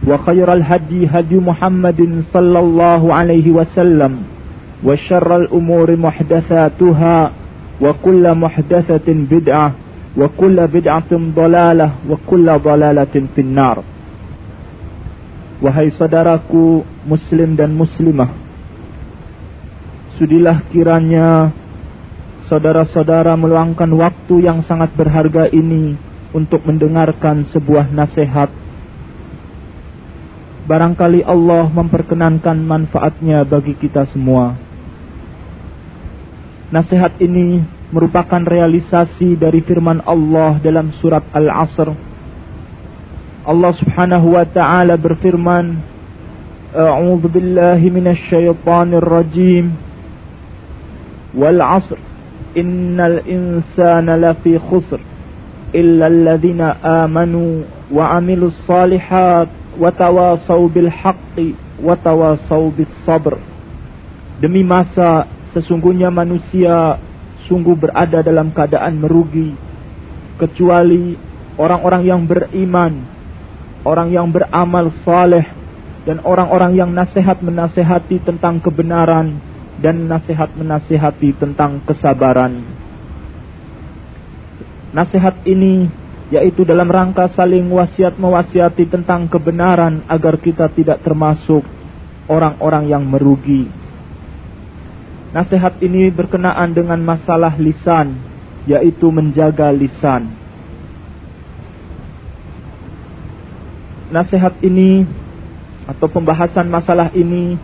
[0.00, 4.12] وخير الهدي هدي محمد صلى الله عليه وسلم
[4.84, 7.30] وشر الأمور محدثاتها
[7.80, 9.68] وكل محدثة بدعة
[10.16, 13.78] وكل بدعة ضلالة وكل ضلالة في النار
[15.60, 18.32] Wahai saudaraku muslim dan muslimah
[20.16, 21.52] Sudilah kiranya
[22.48, 26.00] saudara-saudara meluangkan waktu yang sangat berharga ini
[26.32, 28.48] untuk mendengarkan sebuah nasihat
[30.65, 34.57] Barangkali Allah memperkenankan manfaatnya bagi kita semua.
[36.73, 37.61] Nasihat ini
[37.93, 41.93] merupakan realisasi dari firman Allah dalam surat Al-Asr.
[43.45, 45.77] Allah Subhanahu wa taala berfirman,
[46.73, 49.69] "A'udzu billahi minasy syaithanir rajim.
[51.37, 52.01] Wal 'asr,
[52.57, 54.97] innal insana lafi khusr
[55.77, 59.45] illa alladhina amanu wa 'amilus salihat
[59.77, 62.71] watawasau bil haqqi watawasau
[63.03, 63.37] sabr.
[64.39, 66.99] Demi masa sesungguhnya manusia
[67.47, 69.55] sungguh berada dalam keadaan merugi
[70.35, 71.15] kecuali
[71.55, 73.05] orang-orang yang beriman,
[73.87, 75.47] orang yang beramal saleh
[76.03, 79.39] dan orang-orang yang nasihat menasehati tentang kebenaran
[79.79, 82.63] dan nasihat menasehati tentang kesabaran.
[84.95, 85.91] Nasihat ini
[86.33, 91.61] yaitu dalam rangka saling wasiat mewasiati tentang kebenaran agar kita tidak termasuk
[92.25, 93.69] orang-orang yang merugi.
[95.35, 98.17] Nasihat ini berkenaan dengan masalah lisan,
[98.65, 100.31] yaitu menjaga lisan.
[104.09, 105.03] Nasihat ini
[105.85, 107.59] atau pembahasan masalah ini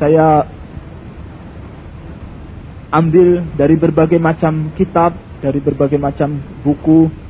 [0.00, 0.48] saya
[2.90, 7.21] ambil dari berbagai macam kitab, dari berbagai macam buku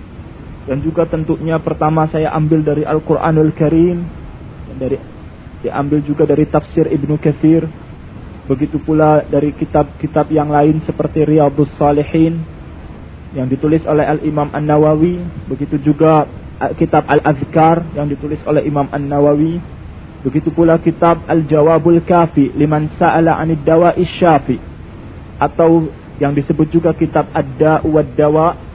[0.66, 4.06] dan juga tentunya pertama saya ambil dari Al-Quranul Karim
[4.70, 4.96] dan dari
[5.62, 7.66] diambil juga dari tafsir Ibnu Kathir
[8.46, 12.42] begitu pula dari kitab-kitab yang lain seperti Riyadhus Salihin
[13.32, 15.48] yang ditulis oleh Al-Imam An-Nawawi.
[15.48, 16.28] Begitu juga
[16.76, 19.58] kitab Al-Azkar yang ditulis oleh Imam An-Nawawi.
[20.22, 24.60] Begitu pula kitab Al-Jawabul Kafi liman sa'ala 'anid dawa'i syafi.
[25.40, 25.90] Atau
[26.22, 28.71] yang disebut juga kitab Ad-Da'u wad-Dawa'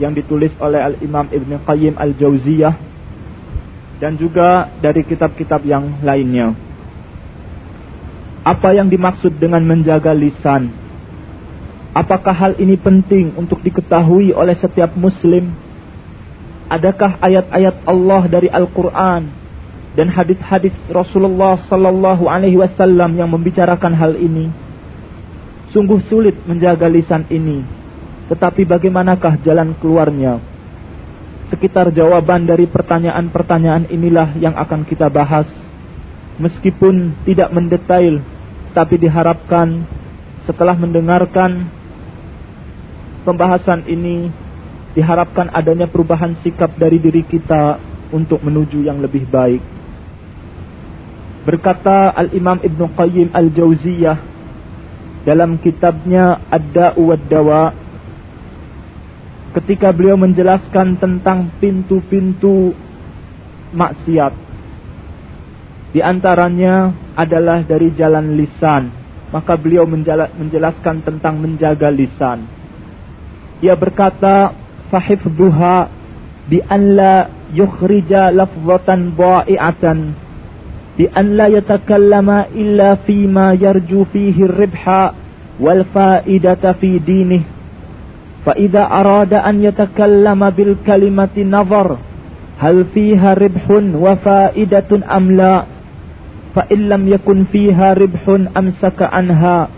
[0.00, 2.74] yang ditulis oleh Al-Imam Ibn Qayyim Al-Jauziyah
[4.00, 6.56] dan juga dari kitab-kitab yang lainnya.
[8.40, 10.72] Apa yang dimaksud dengan menjaga lisan?
[11.92, 15.52] Apakah hal ini penting untuk diketahui oleh setiap muslim?
[16.72, 19.28] Adakah ayat-ayat Allah dari Al-Qur'an
[19.92, 24.48] dan hadis-hadis Rasulullah sallallahu alaihi wasallam yang membicarakan hal ini?
[25.76, 27.79] Sungguh sulit menjaga lisan ini
[28.30, 30.38] tetapi bagaimanakah jalan keluarnya?
[31.50, 35.50] Sekitar jawaban dari pertanyaan-pertanyaan inilah yang akan kita bahas.
[36.38, 38.22] Meskipun tidak mendetail,
[38.70, 39.82] tapi diharapkan
[40.46, 41.66] setelah mendengarkan
[43.26, 44.30] pembahasan ini,
[44.94, 47.82] diharapkan adanya perubahan sikap dari diri kita
[48.14, 49.60] untuk menuju yang lebih baik.
[51.42, 54.18] Berkata Al-Imam Ibn Qayyim Al-Jauziyah
[55.26, 57.79] dalam kitabnya Ad-Da'u wad-Dawa'
[59.50, 62.70] ketika beliau menjelaskan tentang pintu-pintu
[63.74, 64.34] maksiat.
[65.90, 68.94] Di antaranya adalah dari jalan lisan,
[69.34, 69.86] maka beliau
[70.38, 72.46] menjelaskan tentang menjaga lisan.
[73.58, 74.54] Ia berkata,
[74.94, 75.90] "Fahifdhuha
[76.46, 77.14] bi an la
[77.50, 79.98] yukhrija lafzatan dha'i'atan
[80.94, 85.14] bi an la yatakallama illa fima yarju fihi ar-ribha
[85.58, 87.59] wal fa'idata fi dinih
[88.44, 92.00] fa idza arada an yatakallama bil kalimati nazar
[92.56, 95.64] hal fiha ribhun wa fa'idatun am la
[96.56, 99.68] fa in lam yakun fiha ribhun amsaka anha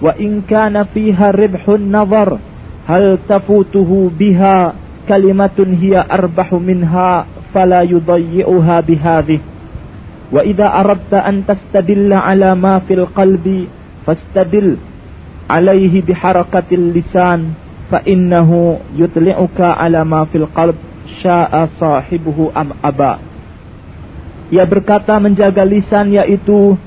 [0.00, 2.36] wa in kana fiha ribhun nazar
[2.84, 4.76] hal tafutuhu biha
[5.08, 9.40] kalimatun hiya arbahu minha fala yudayyi'uha bihadhih
[10.34, 12.82] wa idza aradta an tastadilla ala ma
[17.86, 20.76] fa innahu yutli'uka ala ma fil qalb
[21.22, 23.22] sya'a sahibuhu am aba
[24.50, 26.78] ia berkata menjaga lisan yaitu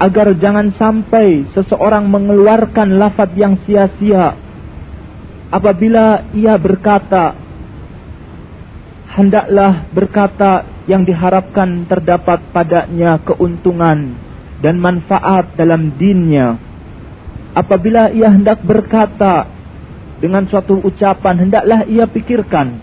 [0.00, 4.34] agar jangan sampai seseorang mengeluarkan lafaz yang sia-sia.
[5.52, 7.36] Apabila ia berkata
[9.14, 14.18] hendaklah berkata yang diharapkan terdapat padanya keuntungan
[14.58, 16.58] dan manfaat dalam dinnya.
[17.54, 19.46] Apabila ia hendak berkata
[20.24, 22.80] dengan suatu ucapan hendaklah ia pikirkan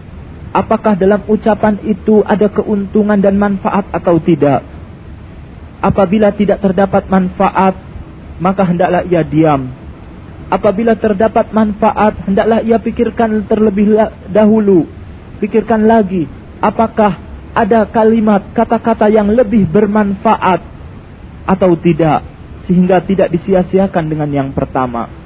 [0.53, 4.61] apakah dalam ucapan itu ada keuntungan dan manfaat atau tidak.
[5.81, 7.73] Apabila tidak terdapat manfaat
[8.37, 9.73] maka hendaklah ia diam.
[10.53, 13.97] Apabila terdapat manfaat hendaklah ia pikirkan terlebih
[14.29, 14.85] dahulu.
[15.41, 16.29] Pikirkan lagi
[16.61, 17.17] apakah
[17.57, 20.61] ada kalimat kata-kata yang lebih bermanfaat
[21.49, 22.21] atau tidak
[22.69, 25.20] sehingga tidak disia-siakan dengan yang pertama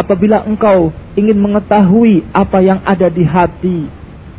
[0.00, 3.84] apabila engkau ingin mengetahui apa yang ada di hati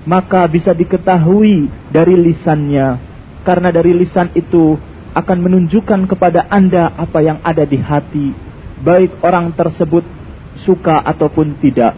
[0.09, 2.97] maka bisa diketahui dari lisannya
[3.45, 4.81] karena dari lisan itu
[5.13, 8.33] akan menunjukkan kepada Anda apa yang ada di hati
[8.81, 10.01] baik orang tersebut
[10.65, 11.93] suka ataupun tidak.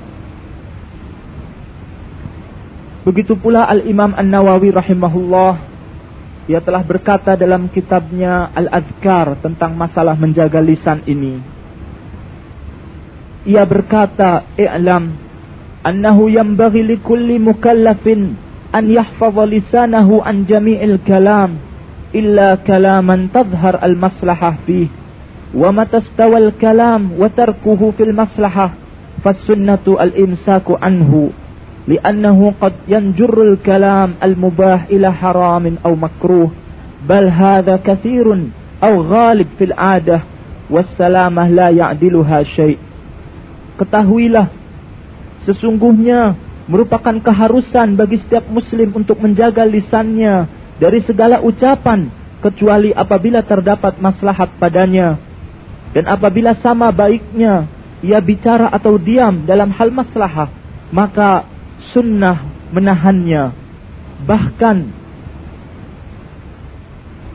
[3.04, 5.54] Begitu pula Al-Imam An-Nawawi rahimahullah
[6.48, 11.53] ia telah berkata dalam kitabnya Al-Adhkar tentang masalah menjaga lisan ini.
[13.44, 15.12] Ia berkata, "I'lam
[15.84, 18.40] annahu yanbaghi likulli mukallafin
[18.72, 21.60] an yahfaza lisanahu an jami'il kalam
[22.16, 25.04] illa kalaman tadhhar al-maslahah fihi."
[25.54, 28.69] ومتى استوى الكلام وتركه في المصلحة
[29.24, 31.30] فالسنة الإمساك عنه
[31.88, 36.51] لأنه قد ينجر الكلام المباح إلى حرام أو مكروه
[37.10, 38.38] بل هذا كثير
[38.84, 40.19] أو غالب في العادة
[40.69, 42.78] والسلامة لا يعدلها شيء
[43.80, 44.48] Ketahuilah,
[45.50, 46.38] sesungguhnya
[46.70, 50.48] merupakan keharusan bagi setiap muslim untuk menjaga lisannya
[50.78, 52.08] dari segala ucapan
[52.40, 55.20] kecuali apabila terdapat maslahat padanya
[55.94, 57.70] dan apabila sama baiknya
[58.04, 60.50] ia bicara atau diam dalam hal maslahah,
[60.90, 61.46] maka
[61.94, 62.44] sunnah
[62.74, 63.54] menahannya.
[64.26, 64.78] Bahkan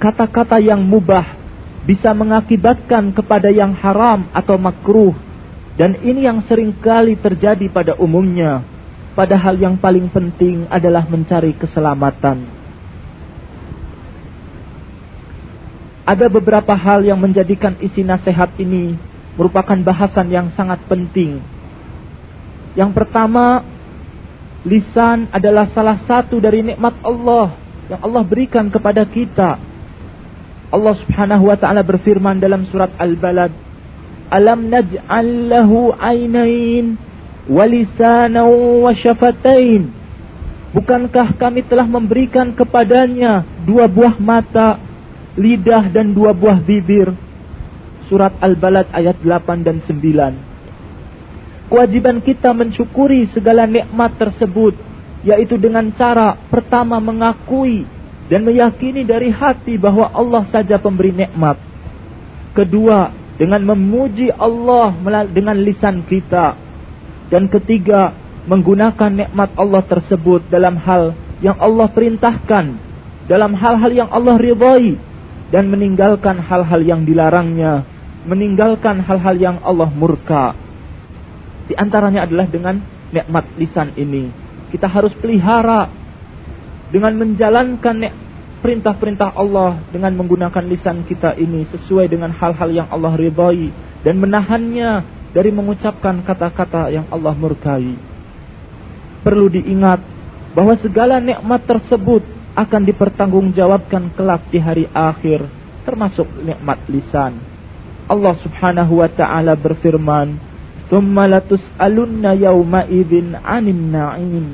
[0.03, 1.39] kata-kata yang mubah
[1.87, 5.15] bisa mengakibatkan kepada yang haram atau makruh.
[5.79, 8.67] Dan ini yang sering kali terjadi pada umumnya.
[9.15, 12.43] Padahal yang paling penting adalah mencari keselamatan.
[16.03, 18.99] Ada beberapa hal yang menjadikan isi nasihat ini
[19.39, 21.39] merupakan bahasan yang sangat penting.
[22.75, 23.63] Yang pertama,
[24.67, 27.55] lisan adalah salah satu dari nikmat Allah
[27.87, 29.61] yang Allah berikan kepada kita.
[30.69, 33.53] Allah Subhanahu wa taala berfirman dalam surat Al-Balad,
[34.29, 36.97] "Alam naj'al lahu 'ainain
[37.49, 38.49] wa lisanan
[38.85, 39.91] wa syafatain?"
[40.69, 44.77] Bukankah kami telah memberikan kepadanya dua buah mata
[45.39, 47.15] lidah dan dua buah bibir.
[48.11, 51.69] Surat Al-Balad ayat 8 dan 9.
[51.69, 54.73] Kewajiban kita mensyukuri segala nikmat tersebut,
[55.21, 57.85] yaitu dengan cara pertama mengakui
[58.33, 61.61] dan meyakini dari hati bahwa Allah saja pemberi nikmat.
[62.57, 64.93] Kedua, dengan memuji Allah
[65.31, 66.59] dengan lisan kita.
[67.31, 68.13] Dan ketiga,
[68.51, 72.67] menggunakan nikmat Allah tersebut dalam hal yang Allah perintahkan,
[73.31, 74.99] dalam hal-hal yang Allah ridhai
[75.55, 77.87] dan meninggalkan hal-hal yang dilarangnya,
[78.27, 80.57] meninggalkan hal-hal yang Allah murka.
[81.69, 82.81] Di antaranya adalah dengan
[83.15, 84.33] nikmat lisan ini.
[84.73, 85.89] Kita harus pelihara
[86.89, 87.97] dengan menjalankan
[88.59, 93.71] perintah-perintah Allah dengan menggunakan lisan kita ini sesuai dengan hal-hal yang Allah ridhai
[94.03, 94.91] dan menahannya
[95.31, 97.95] dari mengucapkan kata-kata yang Allah murkai.
[99.23, 100.01] Perlu diingat
[100.57, 102.25] bahwa segala nikmat tersebut
[102.59, 105.47] akan dipertanggungjawabkan kelak di hari akhir
[105.87, 107.39] termasuk nikmat lisan.
[108.09, 110.41] Allah Subhanahu wa taala berfirman,
[110.89, 114.47] "Tsumma latus'alunna yauma idzin 'anil na'im."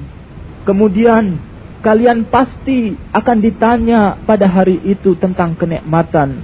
[0.66, 1.38] Kemudian
[1.84, 6.40] kalian pasti akan ditanya pada hari itu tentang kenikmatan.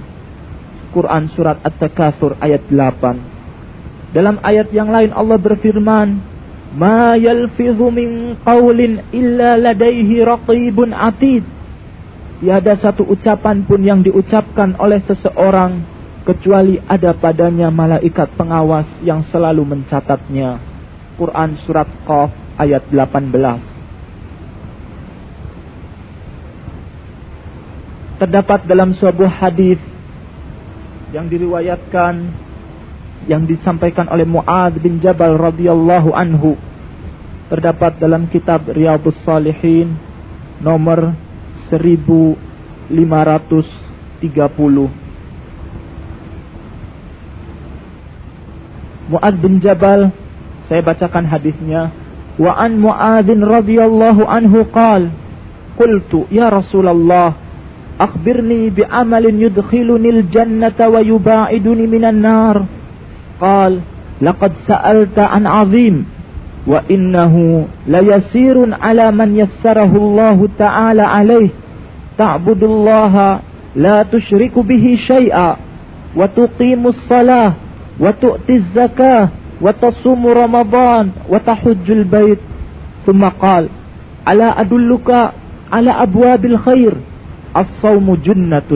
[0.93, 4.13] Quran surat At-Takatsur ayat 8.
[4.13, 6.21] Dalam ayat yang lain Allah berfirman,
[6.77, 11.41] "Ma yalfidhu min qawlin illa ladaihi raqibun atid."
[12.41, 15.81] Tiada satu ucapan pun yang diucapkan oleh seseorang
[16.21, 20.61] kecuali ada padanya malaikat pengawas yang selalu mencatatnya.
[21.17, 23.70] Quran surat Qaf ayat 18.
[28.21, 29.81] Terdapat dalam sebuah hadis
[31.09, 32.29] yang diriwayatkan
[33.25, 36.53] yang disampaikan oleh Muad bin Jabal radhiyallahu anhu.
[37.49, 39.97] Terdapat dalam kitab Riyadhus Salihin
[40.61, 41.17] nomor
[41.73, 42.37] 1530
[49.09, 50.13] Muad bin Jabal
[50.69, 51.89] saya bacakan hadisnya.
[52.37, 55.09] Wa an Muadzin radhiyallahu anhu qal
[55.73, 57.35] qultu ya Rasulullah
[58.01, 62.65] أخبرني بعمل يدخلني الجنة ويباعدني من النار.
[63.41, 63.79] قال
[64.21, 66.05] لقد سألت عن عظيم
[66.67, 71.49] وإنه ليسير على من يسره الله تعالى عليه.
[72.17, 73.39] تعبد الله
[73.75, 75.55] لا تشرك به شيئا
[76.15, 77.53] وتقيم الصلاة
[77.99, 79.29] وتؤتي الزكاة
[79.61, 82.39] وتصوم رمضان وتحج البيت.
[83.05, 83.67] ثم قال
[84.29, 85.31] ألا أدلك
[85.73, 86.93] على أبواب الخير؟
[87.57, 88.71] الصوم جنة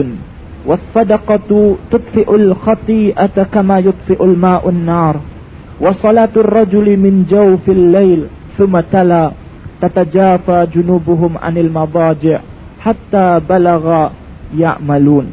[0.66, 5.16] والصدقة تطفئ الخطيئة كما يطفئ الماء النار
[5.80, 8.26] وصلاة الرجل من جوف الليل
[8.58, 9.30] ثم تلا
[9.80, 12.40] تتجافى جنوبهم عن المضاجع
[12.80, 14.08] حتى بلغ
[14.58, 15.26] يعملون.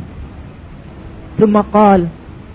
[1.39, 2.07] ثم قال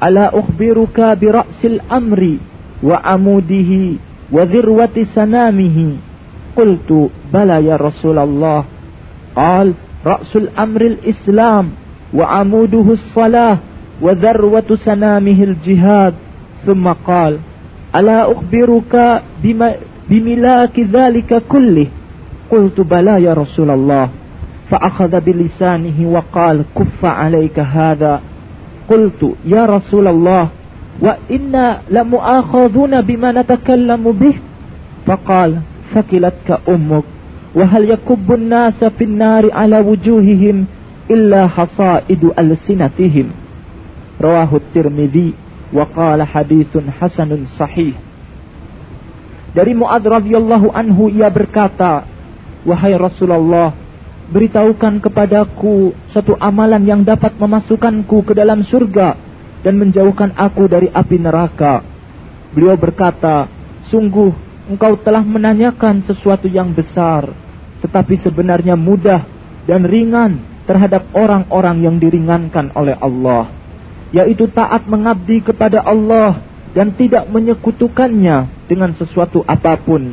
[0.03, 2.37] ألا أخبرك برأس الأمر
[2.83, 3.93] وعموده
[4.33, 5.93] وذروة سنامه؟
[6.57, 8.65] قلت بلى يا رسول الله.
[9.37, 9.73] قال
[10.07, 11.69] رأس الأمر الإسلام
[12.15, 13.59] وعموده الصلاة
[14.01, 16.15] وذروة سنامه الجهاد.
[16.67, 17.39] ثم قال
[17.97, 19.23] ألا أخبرك
[20.11, 21.87] بملاك ذلك كله؟
[22.51, 24.09] قلت بلى يا رسول الله.
[24.71, 28.21] فأخذ بلسانه وقال كف عليك هذا.
[28.91, 30.49] قلت يا رسول الله
[31.01, 34.35] وإنا لمؤاخذون بما نتكلم به؟
[35.07, 35.57] فقال
[35.95, 37.05] ثكلتك أمك.
[37.55, 40.69] wa hal yakubbun nasa fin nari ala wujuhihim
[41.09, 43.33] illa hasaidu alsinatihim
[44.21, 45.33] rawahu tirmidzi
[45.73, 47.97] wa qala hadithun hasanun sahih
[49.57, 52.05] dari Mu'ad radhiyallahu anhu ia berkata
[52.69, 53.73] wahai Rasulullah
[54.29, 59.17] beritahukan kepadaku satu amalan yang dapat memasukkanku ke dalam surga
[59.65, 61.81] dan menjauhkan aku dari api neraka.
[62.53, 63.49] Beliau berkata
[63.89, 64.31] sungguh
[64.69, 67.33] engkau telah menanyakan sesuatu yang besar,
[67.81, 69.25] tetapi sebenarnya mudah
[69.65, 73.49] dan ringan terhadap orang-orang yang diringankan oleh Allah,
[74.13, 76.45] yaitu taat mengabdi kepada Allah
[76.77, 80.13] dan tidak menyekutukannya dengan sesuatu apa pun.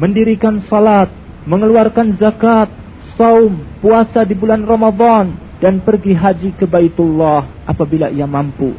[0.00, 1.12] Mendirikan salat,
[1.44, 2.72] mengeluarkan zakat,
[3.14, 8.72] saum, puasa di bulan Ramadan dan pergi haji ke Baitullah apabila ia mampu.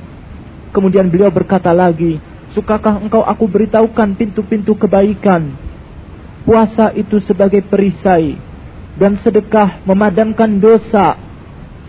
[0.73, 2.17] Kemudian beliau berkata lagi,
[2.53, 5.49] Sukakah engkau aku beritahukan pintu-pintu kebaikan?
[6.45, 8.37] Puasa itu sebagai perisai
[8.93, 11.17] dan sedekah memadamkan dosa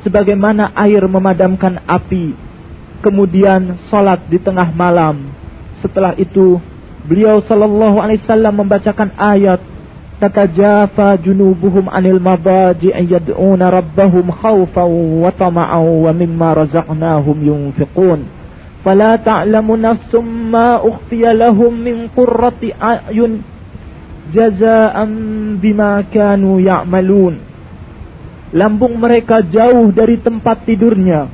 [0.01, 2.33] sebagaimana air memadamkan api.
[3.05, 5.29] Kemudian salat di tengah malam.
[5.85, 6.57] Setelah itu
[7.05, 9.61] beliau sallallahu alaihi wasallam membacakan ayat
[10.17, 14.89] tatajafa junubuhum anil mabaji yad'una rabbahum khaufan
[15.21, 18.44] wa tama'an wa mimma razaqnahum yunfiqun.
[18.84, 20.12] فلا تعلم نفس
[20.52, 23.32] ما أخفي لهم من قرة أعين
[24.32, 24.96] جزاء
[25.60, 27.36] بما كانوا يعملون
[28.50, 31.30] Lambung mereka jauh dari tempat tidurnya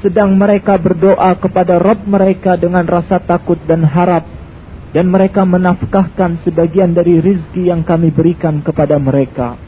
[0.00, 4.24] Sedang mereka berdoa kepada Rabb mereka dengan rasa takut dan harap
[4.96, 9.60] dan mereka menafkahkan sebagian dari rizki yang kami berikan kepada mereka.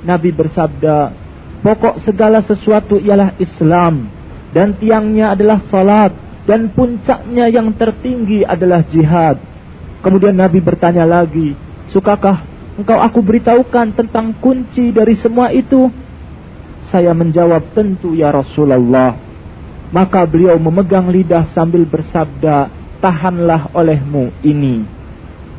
[0.03, 1.22] Nabi bersabda,
[1.63, 4.23] pokok segala sesuatu ialah Islam.
[4.53, 6.13] dan tiangnya adalah salat
[6.45, 9.41] dan puncaknya yang tertinggi adalah jihad.
[10.05, 11.57] Kemudian Nabi bertanya lagi,
[11.91, 12.45] "Sukakah
[12.77, 15.89] engkau aku beritahukan tentang kunci dari semua itu?"
[16.93, 19.17] Saya menjawab, "Tentu ya Rasulullah."
[19.93, 22.69] Maka beliau memegang lidah sambil bersabda,
[23.01, 24.85] "Tahanlah olehmu ini."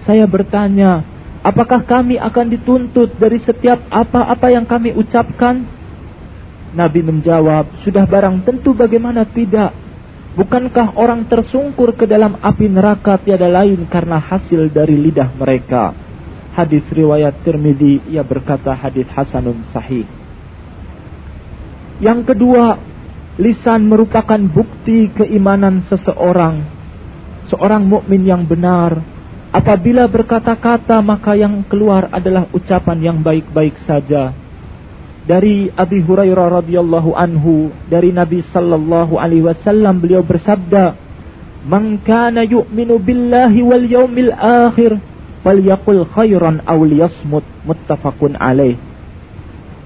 [0.06, 1.02] Saya bertanya,
[1.42, 5.83] "Apakah kami akan dituntut dari setiap apa-apa yang kami ucapkan?"
[6.74, 9.70] Nabi menjawab, sudah barang tentu bagaimana tidak.
[10.34, 15.94] Bukankah orang tersungkur ke dalam api neraka tiada lain karena hasil dari lidah mereka.
[16.58, 20.10] Hadis riwayat Tirmidzi ia berkata hadis hasanun sahih.
[22.02, 22.82] Yang kedua,
[23.38, 26.66] lisan merupakan bukti keimanan seseorang.
[27.54, 28.98] Seorang mukmin yang benar
[29.54, 34.34] apabila berkata-kata maka yang keluar adalah ucapan yang baik-baik saja
[35.24, 41.00] dari Abi Hurairah radhiyallahu anhu dari Nabi sallallahu alaihi wasallam beliau bersabda
[41.64, 45.00] Man kana yu'minu billahi wal yawmil akhir
[45.48, 47.48] falyaqul khairan aw liyasmut.
[47.64, 48.76] Muttafaqun alaih.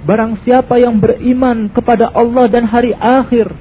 [0.02, 3.54] Barang siapa yang beriman kepada Allah dan hari akhir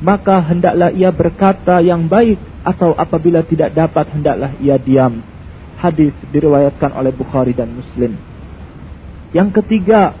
[0.00, 5.20] maka hendaklah ia berkata yang baik atau apabila tidak dapat hendaklah ia diam.
[5.76, 8.16] Hadis diriwayatkan oleh Bukhari dan Muslim.
[9.36, 10.16] Yang ketiga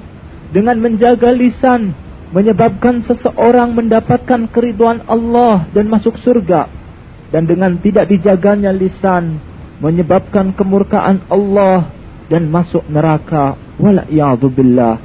[0.48, 1.92] dengan menjaga lisan
[2.32, 6.68] menyebabkan seseorang mendapatkan keriduan Allah dan masuk surga.
[7.28, 9.36] Dan dengan tidak dijaganya lisan
[9.84, 11.92] menyebabkan kemurkaan Allah
[12.32, 13.56] dan masuk neraka.
[13.76, 14.08] Wala
[14.48, 14.96] billah.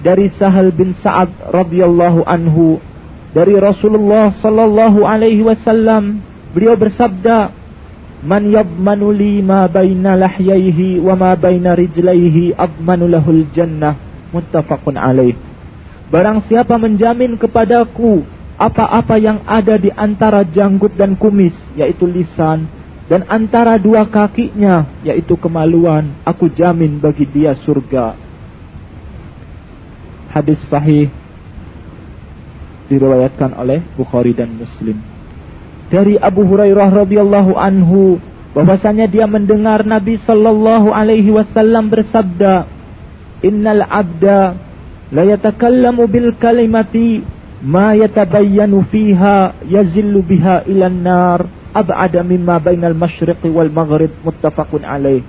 [0.00, 2.82] Dari Sahal bin Sa'ad radhiyallahu anhu
[3.30, 6.18] dari Rasulullah sallallahu alaihi wasallam
[6.50, 7.60] beliau bersabda
[8.20, 15.36] Man yadmanu li ma baina lahyaihi wa ma baina rijlaihi admanu lahul jannah muttafaqun alaih.
[16.10, 18.26] Barang siapa menjamin kepadaku
[18.58, 22.66] apa-apa yang ada di antara janggut dan kumis, yaitu lisan,
[23.10, 28.14] dan antara dua kakinya, yaitu kemaluan, aku jamin bagi dia surga.
[30.30, 31.10] Hadis sahih
[32.90, 34.98] diriwayatkan oleh Bukhari dan Muslim.
[35.90, 38.18] Dari Abu Hurairah radhiyallahu anhu
[38.54, 42.66] bahwasanya dia mendengar Nabi sallallahu alaihi wasallam bersabda,
[43.40, 44.56] innal abda
[45.10, 47.24] la yatakallamu bil kalimati
[47.60, 51.40] ma yatabayyanu fiha yazillu biha ila nar
[51.76, 55.22] ab'ada mimma bainal masyriqi wal maghrib muttafaqun alaih.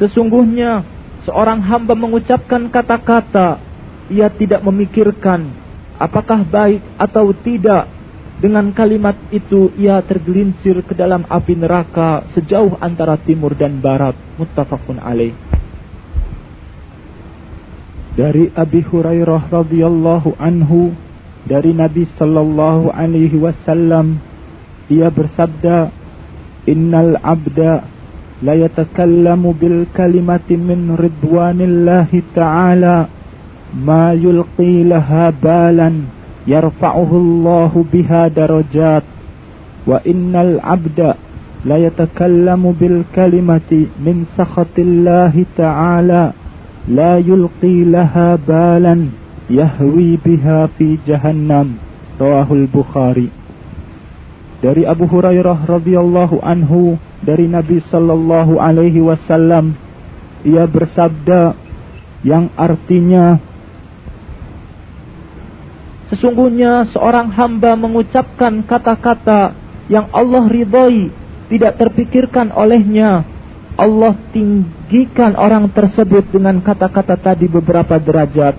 [0.00, 0.86] Sesungguhnya
[1.28, 3.60] seorang hamba mengucapkan kata-kata
[4.08, 5.52] ia tidak memikirkan
[6.00, 7.88] apakah baik atau tidak.
[8.42, 14.18] Dengan kalimat itu ia tergelincir ke dalam api neraka sejauh antara timur dan barat.
[14.34, 15.51] Muttafaqun alaih
[18.12, 20.92] dari Abi Hurairah radhiyallahu anhu
[21.48, 24.20] dari Nabi sallallahu alaihi wasallam
[24.92, 25.88] ia bersabda
[26.68, 27.88] innal abda
[28.44, 33.08] la yatakallamu bil kalimati min ridwanillahi ta'ala
[33.72, 36.04] ma yulqi laha balan
[36.44, 39.04] yarfa'uhu Allah biha darajat
[39.88, 41.16] wa innal abda
[41.64, 46.41] la yatakallamu bil kalimati min sakhatillahi ta'ala
[46.87, 48.95] لا يلقي لها بالا
[49.49, 51.67] يهوي بها في جهنم
[52.21, 53.29] رواه البخاري
[54.57, 59.77] dari Abu Hurairah radhiyallahu anhu dari Nabi sallallahu alaihi wasallam
[60.41, 61.53] ia bersabda
[62.25, 63.37] yang artinya
[66.07, 69.51] Sesungguhnya seorang hamba mengucapkan kata-kata
[69.91, 71.11] yang Allah ridhoi
[71.51, 73.27] tidak terpikirkan olehnya
[73.72, 78.54] Allah tinggikan orang tersebut dengan kata-kata tadi beberapa derajat.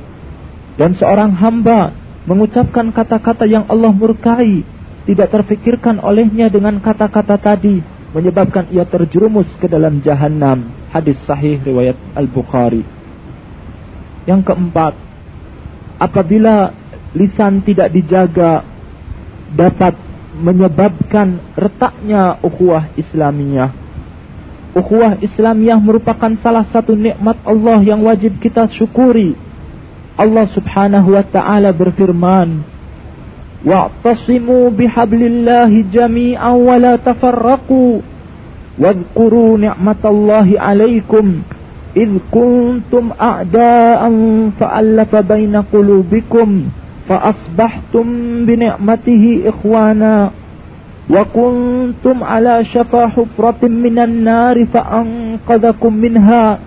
[0.74, 1.94] Dan seorang hamba
[2.26, 4.66] mengucapkan kata-kata yang Allah murkai,
[5.06, 7.78] tidak terfikirkan olehnya dengan kata-kata tadi,
[8.16, 10.66] menyebabkan ia terjerumus ke dalam jahanam.
[10.90, 12.82] Hadis sahih riwayat Al-Bukhari.
[14.26, 14.98] Yang keempat,
[16.02, 16.74] apabila
[17.14, 18.66] lisan tidak dijaga,
[19.54, 19.94] dapat
[20.42, 23.83] menyebabkan retaknya ukhuwah Islamiyah
[24.74, 29.38] Ukhuwah Islamiyah merupakan salah satu nikmat Allah yang wajib kita syukuri.
[30.18, 32.66] Allah Subhanahu wa taala berfirman,
[33.62, 38.02] "Wa'tasimu bihablillahi jami'an wa la tafarraqu
[38.82, 41.46] wadhkuru ni'matallahi 'alaikum
[41.94, 46.74] id kuntum a'da'an fa'alafa baina qulubikum
[47.06, 50.34] fa asbahtum bi ni'matihi ikhwana."
[51.10, 56.60] wa kuntum ala syafa hufratin minan nari fa'anqadhakum minha.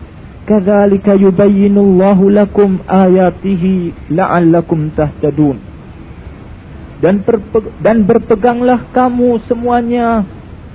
[0.46, 5.58] Kadzalika yubayyinullahu lakum ayatihi la'allakum tahtadun.
[7.02, 7.26] Dan
[7.82, 10.22] dan berpeganglah kamu semuanya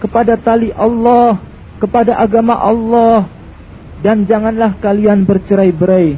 [0.03, 1.39] kepada tali Allah
[1.81, 3.25] kepada agama Allah.
[4.05, 6.17] Dan janganlah kalian bercerai-berai.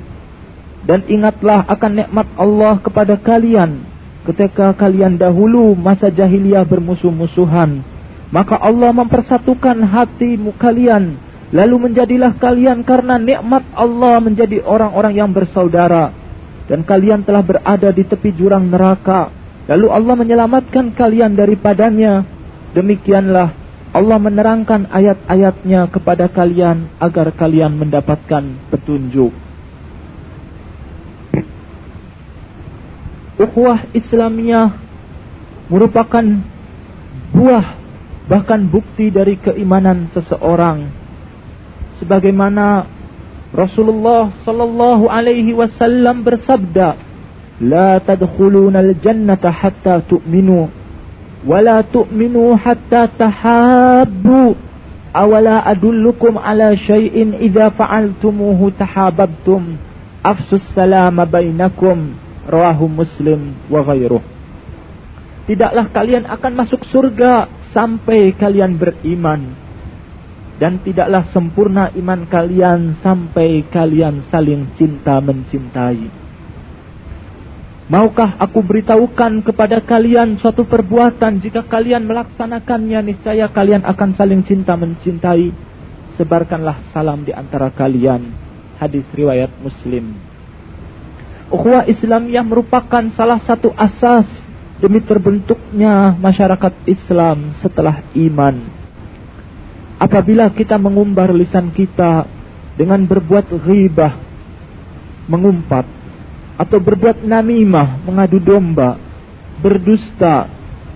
[0.84, 3.93] Dan ingatlah akan nikmat Allah kepada kalian
[4.28, 7.84] ketika kalian dahulu masa jahiliyah bermusuh-musuhan.
[8.34, 11.20] Maka Allah mempersatukan hati kalian
[11.54, 16.10] Lalu menjadilah kalian karena nikmat Allah menjadi orang-orang yang bersaudara
[16.66, 19.30] dan kalian telah berada di tepi jurang neraka
[19.64, 22.28] Lalu Allah menyelamatkan kalian daripadanya.
[22.76, 23.54] Demikianlah
[23.94, 29.32] Allah menerangkan ayat-ayatnya kepada kalian agar kalian mendapatkan petunjuk.
[33.44, 34.72] Ukhuwah Islamiah
[35.68, 36.24] merupakan
[37.36, 37.76] buah
[38.32, 40.88] bahkan bukti dari keimanan seseorang.
[42.00, 42.88] Sebagaimana
[43.52, 46.96] Rasulullah sallallahu alaihi wasallam bersabda,
[47.68, 50.72] "La tadkhulunal jannata hatta tu'minu
[51.44, 54.56] wa la tu'minu hatta tahabbu."
[55.14, 59.78] Awala adullukum ala syai'in idza fa'altumuhu tahabbtum
[60.26, 64.24] afsus salama bainakum rawahu muslim wa ghairuh
[65.46, 69.56] tidaklah kalian akan masuk surga sampai kalian beriman
[70.62, 76.24] dan tidaklah sempurna iman kalian sampai kalian saling cinta mencintai
[77.84, 84.80] Maukah aku beritahukan kepada kalian suatu perbuatan jika kalian melaksanakannya niscaya kalian akan saling cinta
[84.80, 85.52] mencintai.
[86.16, 88.24] Sebarkanlah salam di antara kalian.
[88.80, 90.16] Hadis riwayat Muslim.
[91.54, 91.86] Ukhuwah
[92.34, 94.26] yang merupakan salah satu asas
[94.82, 98.58] demi terbentuknya masyarakat Islam setelah iman.
[100.02, 102.26] Apabila kita mengumbar lisan kita
[102.74, 104.18] dengan berbuat ghibah,
[105.30, 105.86] mengumpat,
[106.58, 108.98] atau berbuat namimah, mengadu domba,
[109.62, 110.50] berdusta,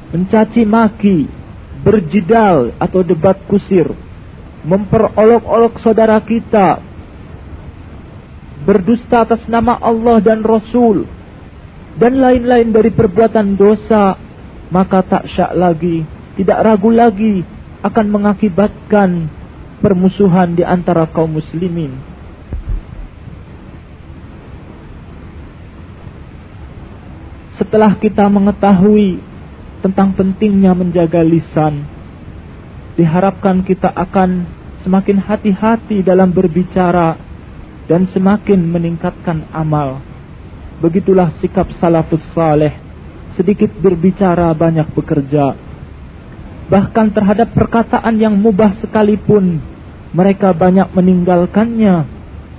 [0.09, 1.29] mencaci maki,
[1.85, 3.93] berjidal atau debat kusir,
[4.65, 6.81] memperolok-olok saudara kita,
[8.67, 11.07] berdusta atas nama Allah dan Rasul,
[11.95, 14.19] dan lain-lain dari perbuatan dosa,
[14.67, 16.03] maka tak syak lagi,
[16.35, 17.47] tidak ragu lagi
[17.79, 19.31] akan mengakibatkan
[19.79, 21.95] permusuhan di antara kaum muslimin.
[27.55, 29.17] Setelah kita mengetahui
[29.81, 31.87] tentang pentingnya menjaga lisan,
[32.99, 34.45] diharapkan kita akan
[34.85, 37.26] semakin hati-hati dalam berbicara
[37.87, 40.03] dan semakin meningkatkan amal.
[40.83, 42.75] Begitulah sikap salafus saleh,
[43.33, 45.57] sedikit berbicara banyak bekerja.
[46.67, 49.63] Bahkan terhadap perkataan yang mubah sekalipun,
[50.11, 52.05] mereka banyak meninggalkannya,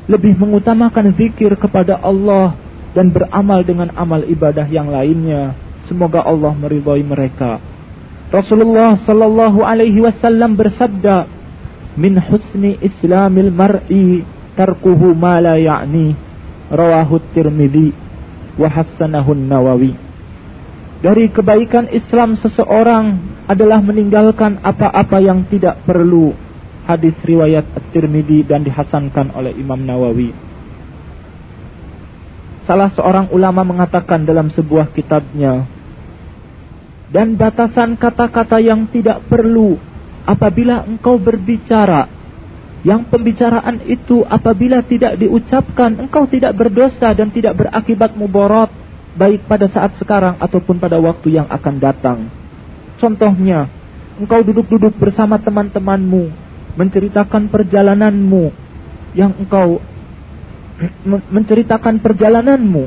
[0.08, 2.56] lebih mengutamakan zikir kepada Allah
[2.96, 5.52] dan beramal dengan amal ibadah yang lainnya.
[5.86, 7.60] Semoga Allah meridhai mereka.
[8.28, 11.28] Rasulullah sallallahu alaihi wasallam bersabda,
[11.96, 14.24] "Min husni islamil mar'i
[14.58, 16.26] tarkuhu ma la ya'ni."
[16.68, 17.96] Rawahu Tirmidzi
[18.60, 18.68] wa
[19.32, 19.92] Nawawi.
[20.98, 23.16] Dari kebaikan Islam seseorang
[23.46, 26.34] adalah meninggalkan apa-apa yang tidak perlu.
[26.84, 30.34] Hadis riwayat At-Tirmidzi dan dihasankan oleh Imam Nawawi.
[32.68, 35.64] Salah seorang ulama mengatakan dalam sebuah kitabnya,
[37.08, 39.80] dan batasan kata-kata yang tidak perlu
[40.28, 42.08] apabila engkau berbicara,
[42.86, 48.70] yang pembicaraan itu apabila tidak diucapkan, engkau tidak berdosa dan tidak berakibat muborot,
[49.18, 52.18] baik pada saat sekarang ataupun pada waktu yang akan datang.
[53.02, 53.66] Contohnya,
[54.18, 56.30] engkau duduk-duduk bersama teman-temanmu,
[56.78, 58.54] menceritakan perjalananmu
[59.18, 59.82] yang engkau
[61.34, 62.86] menceritakan perjalananmu.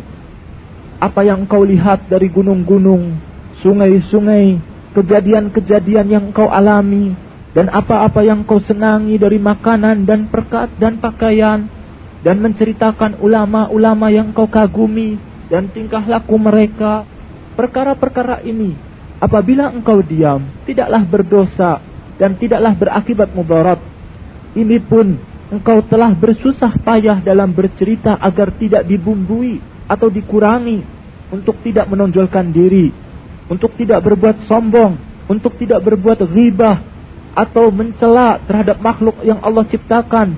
[1.01, 3.17] Apa yang engkau lihat dari gunung-gunung,
[3.65, 4.61] sungai-sungai,
[4.93, 7.17] kejadian-kejadian yang engkau alami,
[7.51, 11.67] dan apa-apa yang engkau senangi dari makanan dan perkat dan pakaian,
[12.23, 15.19] dan menceritakan ulama-ulama yang engkau kagumi,
[15.51, 17.03] dan tingkah laku mereka.
[17.51, 18.71] Perkara-perkara ini,
[19.19, 21.83] apabila engkau diam, tidaklah berdosa,
[22.15, 23.83] dan tidaklah berakibat mudarat.
[24.55, 25.19] Ini pun
[25.51, 29.59] engkau telah bersusah payah dalam bercerita agar tidak dibumbui
[29.91, 30.79] atau dikurangi
[31.35, 32.95] untuk tidak menonjolkan diri,
[33.51, 34.95] untuk tidak berbuat sombong,
[35.27, 36.79] untuk tidak berbuat ghibah
[37.31, 40.35] atau mencela terhadap makhluk yang Allah ciptakan.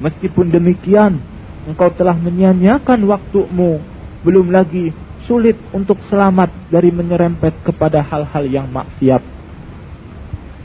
[0.00, 1.20] Meskipun demikian,
[1.68, 3.80] engkau telah menyia-nyiakan waktumu,
[4.24, 4.96] belum lagi
[5.28, 9.20] sulit untuk selamat dari menyerempet kepada hal-hal yang maksiat.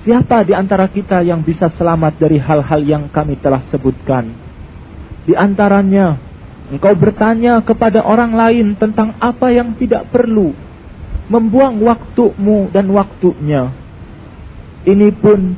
[0.07, 4.31] Siapa di antara kita yang bisa selamat dari hal-hal yang kami telah sebutkan?
[5.25, 6.15] Di antaranya,
[6.69, 10.53] engkau bertanya kepada orang lain tentang apa yang tidak perlu.
[11.25, 13.73] membuang waktumu dan waktunya.
[14.85, 15.57] Ini pun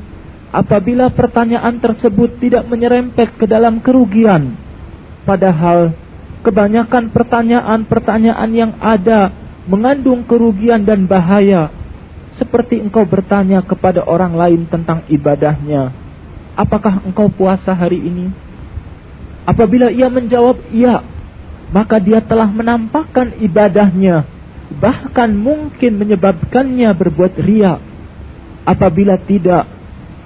[0.57, 4.57] apabila pertanyaan tersebut tidak menyerempet ke dalam kerugian.
[5.21, 5.93] Padahal
[6.41, 9.29] kebanyakan pertanyaan-pertanyaan yang ada
[9.69, 11.69] mengandung kerugian dan bahaya.
[12.41, 15.93] Seperti engkau bertanya kepada orang lain tentang ibadahnya.
[16.57, 18.29] Apakah engkau puasa hari ini?
[19.45, 21.01] Apabila ia menjawab iya,
[21.69, 24.25] maka dia telah menampakkan ibadahnya.
[24.69, 27.79] Bahkan mungkin menyebabkannya berbuat riak.
[28.67, 29.76] Apabila tidak,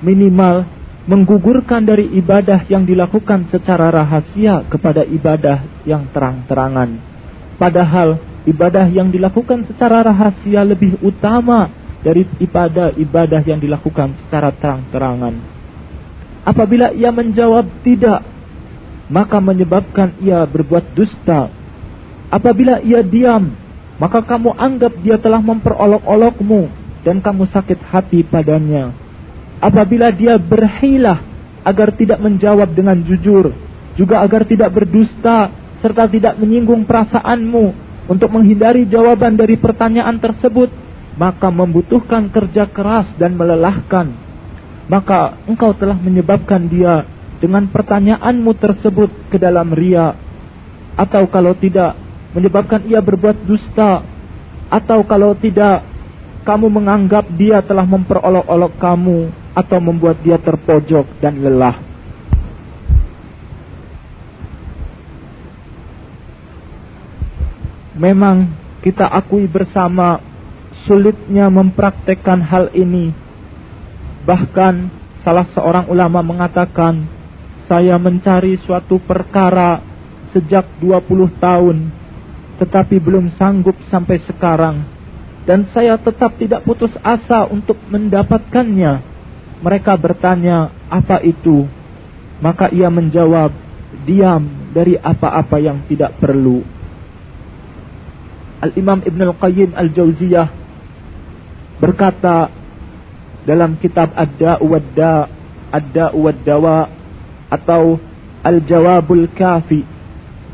[0.01, 0.65] minimal
[1.09, 7.01] menggugurkan dari ibadah yang dilakukan secara rahasia kepada ibadah yang terang-terangan.
[7.57, 11.69] Padahal ibadah yang dilakukan secara rahasia lebih utama
[12.01, 15.37] dari ibadah-ibadah yang dilakukan secara terang-terangan.
[16.41, 18.25] Apabila ia menjawab tidak,
[19.09, 21.53] maka menyebabkan ia berbuat dusta.
[22.33, 23.53] Apabila ia diam,
[24.01, 26.71] maka kamu anggap dia telah memperolok-olokmu
[27.05, 29.00] dan kamu sakit hati padanya.
[29.61, 31.21] Apabila dia berhilah
[31.61, 33.53] agar tidak menjawab dengan jujur,
[33.93, 40.73] juga agar tidak berdusta serta tidak menyinggung perasaanmu, untuk menghindari jawaban dari pertanyaan tersebut,
[41.15, 44.09] maka membutuhkan kerja keras dan melelahkan.
[44.89, 47.05] Maka engkau telah menyebabkan dia
[47.37, 50.17] dengan pertanyaanmu tersebut ke dalam ria.
[50.97, 51.95] Atau kalau tidak,
[52.33, 54.01] menyebabkan ia berbuat dusta.
[54.67, 55.85] Atau kalau tidak,
[56.43, 61.91] kamu menganggap dia telah memperolok-olok kamu atau membuat dia terpojok dan lelah.
[68.01, 68.49] Memang
[68.81, 70.17] kita akui bersama
[70.89, 73.13] sulitnya mempraktekkan hal ini.
[74.25, 74.73] Bahkan
[75.21, 77.05] salah seorang ulama mengatakan,
[77.69, 79.83] saya mencari suatu perkara
[80.33, 81.77] sejak 20 tahun,
[82.57, 84.81] tetapi belum sanggup sampai sekarang.
[85.45, 89.10] Dan saya tetap tidak putus asa untuk mendapatkannya.
[89.61, 91.69] Mereka bertanya, apa itu?
[92.41, 93.53] Maka ia menjawab,
[94.03, 94.41] diam
[94.73, 96.65] dari apa-apa yang tidak perlu.
[98.61, 100.49] Al-Imam Ibn Al-Qayyim Al-Jauziyah
[101.81, 102.49] berkata
[103.45, 105.29] dalam kitab Ad-Da'u Wad-Da'
[105.73, 106.29] Ad-Da'u
[107.49, 107.97] atau
[108.41, 109.81] Al-Jawabul Kafi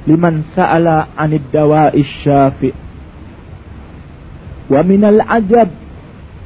[0.08, 2.72] liman sa'ala 'anid dawa'i syafi
[4.72, 5.68] wa min al-'ajab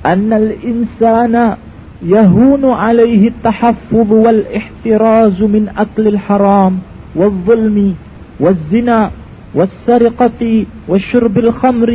[0.01, 1.61] anna al-insana
[2.03, 6.81] yahunu 'alayhi at-tahaffuz wal-ihtiraz min akli al-haram
[7.15, 7.95] wal-zulmi
[8.39, 9.11] wal-zina
[9.55, 11.89] والسرقة والشرب الخمر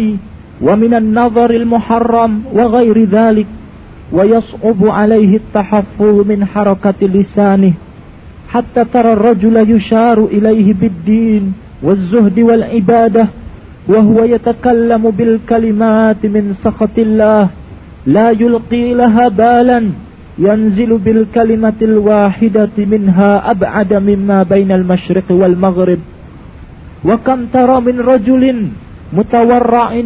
[0.63, 3.47] ومن النظر المحرم وغير ذلك
[4.13, 7.73] ويصعب عليه التحفظ من حركة لسانه
[8.49, 13.27] حتى ترى الرجل يشار إليه بالدين والزهد والعبادة
[13.89, 17.49] وهو يتكلم بالكلمات من سخط الله
[18.07, 19.91] لا يلقي لها بالا
[20.39, 25.99] ينزل بالكلمة الواحدة منها أبعد مما بين المشرق والمغرب.
[27.05, 28.67] وكم ترى من رجل
[29.13, 30.03] متورع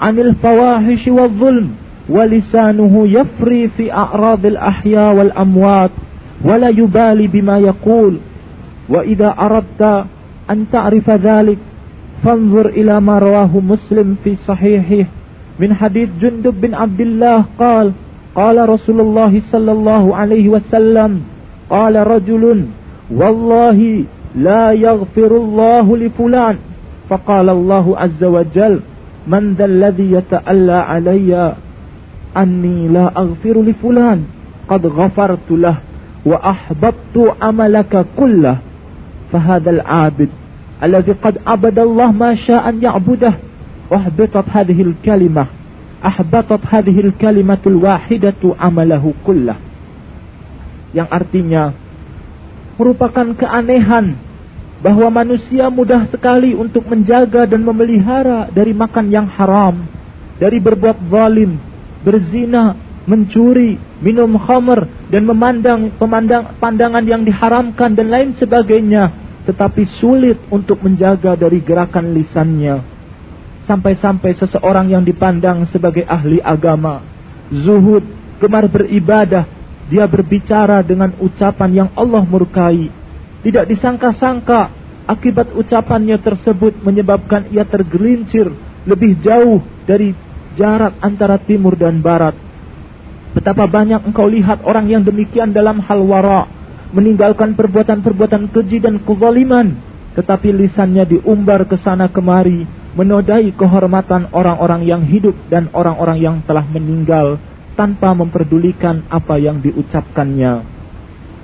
[0.00, 1.70] عن الفواحش والظلم
[2.08, 5.90] ولسانه يفري في أعراض الأحياء والأموات
[6.44, 8.16] ولا يبالي بما يقول.
[8.88, 10.04] وإذا أردت
[10.50, 11.58] أن تعرف ذلك
[12.24, 15.08] فانظر إلى ما رواه مسلم في صحيحه.
[15.58, 17.92] من حديث جندب بن عبد الله قال
[18.34, 21.22] قال رسول الله صلى الله عليه وسلم
[21.70, 22.64] قال رجل
[23.10, 24.04] والله
[24.36, 26.56] لا يغفر الله لفلان.
[27.10, 28.80] فقال الله عز وجل
[29.26, 31.54] من ذا الذي يتألى علي
[32.36, 34.24] أني لا أغفر لفلان؟
[34.68, 35.76] قد غفرت له
[36.26, 38.56] وأحببت عملك كله.
[39.32, 40.28] فهذا العابد
[40.82, 43.34] الذي قد عبد الله ما شاء أن يعبده
[43.90, 45.48] ahbatat hadhil kalimah.
[46.04, 49.56] Ahbatat hadhil kalimatul wahidatu amalahu kullah.
[50.92, 51.64] Yang artinya
[52.76, 54.14] merupakan keanehan
[54.84, 59.80] bahwa manusia mudah sekali untuk menjaga dan memelihara dari makan yang haram
[60.36, 61.56] dari berbuat zalim
[62.04, 69.12] berzina mencuri, minum khamr dan memandang pemandang pandangan yang diharamkan dan lain sebagainya,
[69.44, 72.80] tetapi sulit untuk menjaga dari gerakan lisannya,
[73.64, 77.00] Sampai-sampai seseorang yang dipandang sebagai ahli agama,
[77.48, 78.04] zuhud,
[78.36, 79.48] gemar beribadah,
[79.88, 82.92] dia berbicara dengan ucapan yang Allah murkai,
[83.40, 84.68] tidak disangka-sangka
[85.04, 88.48] akibat ucapannya tersebut menyebabkan ia tergelincir
[88.84, 90.12] lebih jauh dari
[90.56, 92.36] jarak antara timur dan barat.
[93.34, 96.46] Betapa banyak engkau lihat orang yang demikian dalam hal wara,
[96.94, 99.74] meninggalkan perbuatan-perbuatan keji dan kezaliman,
[100.14, 106.62] tetapi lisannya diumbar ke sana kemari menodai kehormatan orang-orang yang hidup dan orang-orang yang telah
[106.70, 107.42] meninggal
[107.74, 110.62] tanpa memperdulikan apa yang diucapkannya.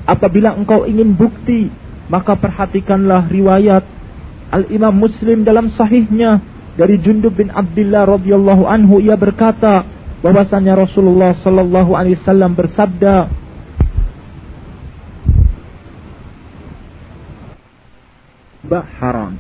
[0.06, 1.70] Apabila engkau ingin bukti,
[2.06, 3.83] maka perhatikanlah riwayat
[4.50, 6.42] Al-Imam Muslim dalam sahihnya
[6.74, 9.87] dari Jundub bin Abdullah radhiyallahu anhu ia berkata
[10.22, 13.30] bahwasanya Rasulullah sallallahu alaihi wasallam bersabda
[18.70, 19.35] bah haram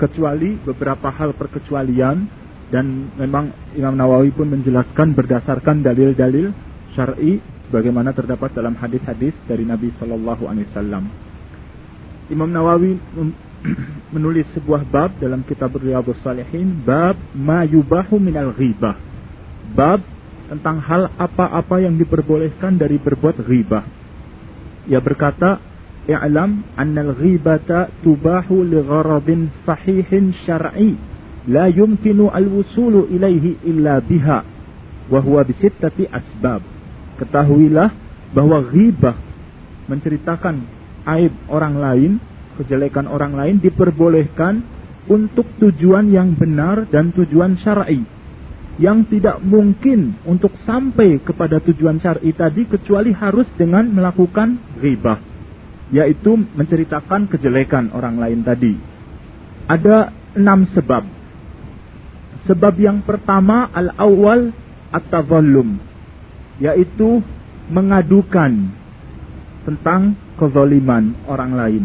[0.00, 2.24] kecuali beberapa hal perkecualian
[2.72, 6.50] dan memang Imam Nawawi pun menjelaskan berdasarkan dalil-dalil
[6.96, 7.38] syar'i
[7.68, 11.04] bagaimana terdapat dalam hadis-hadis dari Nabi Shallallahu Alaihi Wasallam.
[12.32, 12.98] Imam Nawawi
[14.14, 18.98] menulis sebuah bab dalam kitab Riyadhus Salihin, bab ma yubahu minal ghibah.
[19.76, 20.00] Bab
[20.46, 23.84] tentang hal apa-apa yang diperbolehkan dari berbuat ghibah.
[24.86, 25.58] Ia berkata,
[26.06, 30.94] i'lam annal ghibata tubahu li gharadin sahihin syar'i.
[31.50, 34.42] La yumkinu al-wusulu ilaihi illa biha.
[35.10, 36.62] Wa huwa bisittati asbab.
[37.18, 37.90] Ketahuilah
[38.34, 39.14] bahwa ghibah
[39.86, 40.66] menceritakan
[41.06, 42.12] aib orang lain
[42.58, 44.64] kejelekan orang lain diperbolehkan
[45.06, 48.02] untuk tujuan yang benar dan tujuan syar'i.
[48.76, 55.35] Yang tidak mungkin untuk sampai kepada tujuan syar'i tadi kecuali harus dengan melakukan ghibah
[55.90, 58.74] yaitu menceritakan kejelekan orang lain tadi.
[59.66, 61.04] Ada enam sebab.
[62.46, 64.54] Sebab yang pertama al-awwal
[64.94, 65.82] at-tazallum
[66.62, 67.22] yaitu
[67.66, 68.70] mengadukan
[69.66, 71.84] tentang kezaliman orang lain.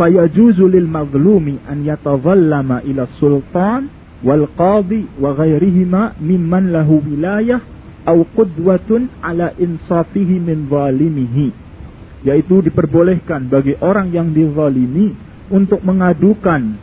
[0.00, 3.92] Fayajuzu lil mazlumi an yatazallama ila sultan
[4.24, 7.60] wal qadi wa ghairihima mimman lahu wilayah
[8.08, 11.67] au qudwatun ala insafihi min zalimihi
[12.26, 15.14] yaitu diperbolehkan bagi orang yang dizalimi
[15.48, 16.74] untuk mengadukan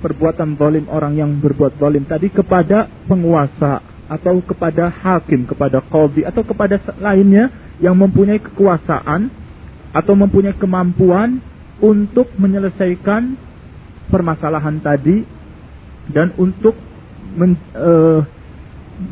[0.00, 6.42] perbuatan zalim orang yang berbuat zalim tadi kepada penguasa atau kepada hakim, kepada qadhi atau
[6.42, 9.30] kepada lainnya yang mempunyai kekuasaan
[9.94, 11.38] atau mempunyai kemampuan
[11.78, 13.38] untuk menyelesaikan
[14.10, 15.22] permasalahan tadi
[16.10, 16.74] dan untuk
[17.38, 18.26] men, uh,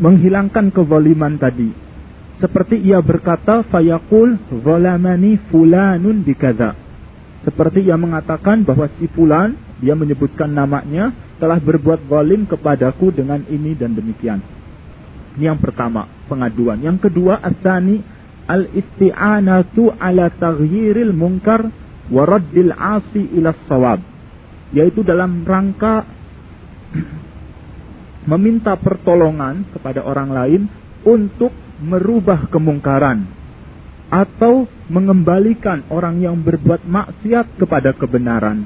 [0.03, 1.71] menghilangkan kezaliman tadi.
[2.39, 6.79] Seperti ia berkata, fayaqul zalamani fulanun bikadza.
[7.43, 11.11] Seperti ia mengatakan bahwa si fulan, dia menyebutkan namanya,
[11.43, 14.39] telah berbuat zalim kepadaku dengan ini dan demikian.
[15.39, 16.79] Ini yang pertama, pengaduan.
[16.79, 18.03] Yang kedua, asani
[18.47, 21.67] al-isti'anatu ala taghyiril munkar
[22.11, 23.99] wa raddil asi ila sawab.
[24.71, 26.07] Yaitu dalam rangka
[28.31, 30.63] meminta pertolongan kepada orang lain
[31.07, 33.27] untuk merubah kemungkaran
[34.09, 38.65] atau mengembalikan orang yang berbuat maksiat kepada kebenaran.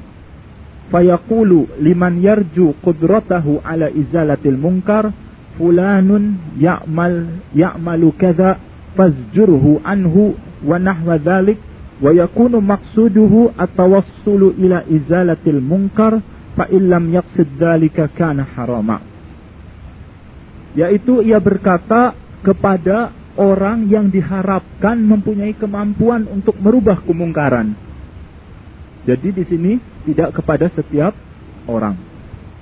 [0.87, 5.11] Fayaqulu liman yarju qudratahu ala izalatil munkar
[5.59, 8.59] fulanun ya'mal ya'malu kadza
[8.95, 11.59] fazjurhu anhu wa nahwa dhalik
[12.01, 16.21] wa yakunu maqsuduhu atawassulu ila izalatil munkar
[16.53, 19.01] fa illam yaqsid dhalika kana harama
[20.73, 27.73] yaitu ia berkata kepada orang yang diharapkan mempunyai kemampuan untuk merubah kemungkaran.
[29.03, 29.73] Jadi di sini
[30.05, 31.15] tidak kepada setiap
[31.65, 31.97] orang.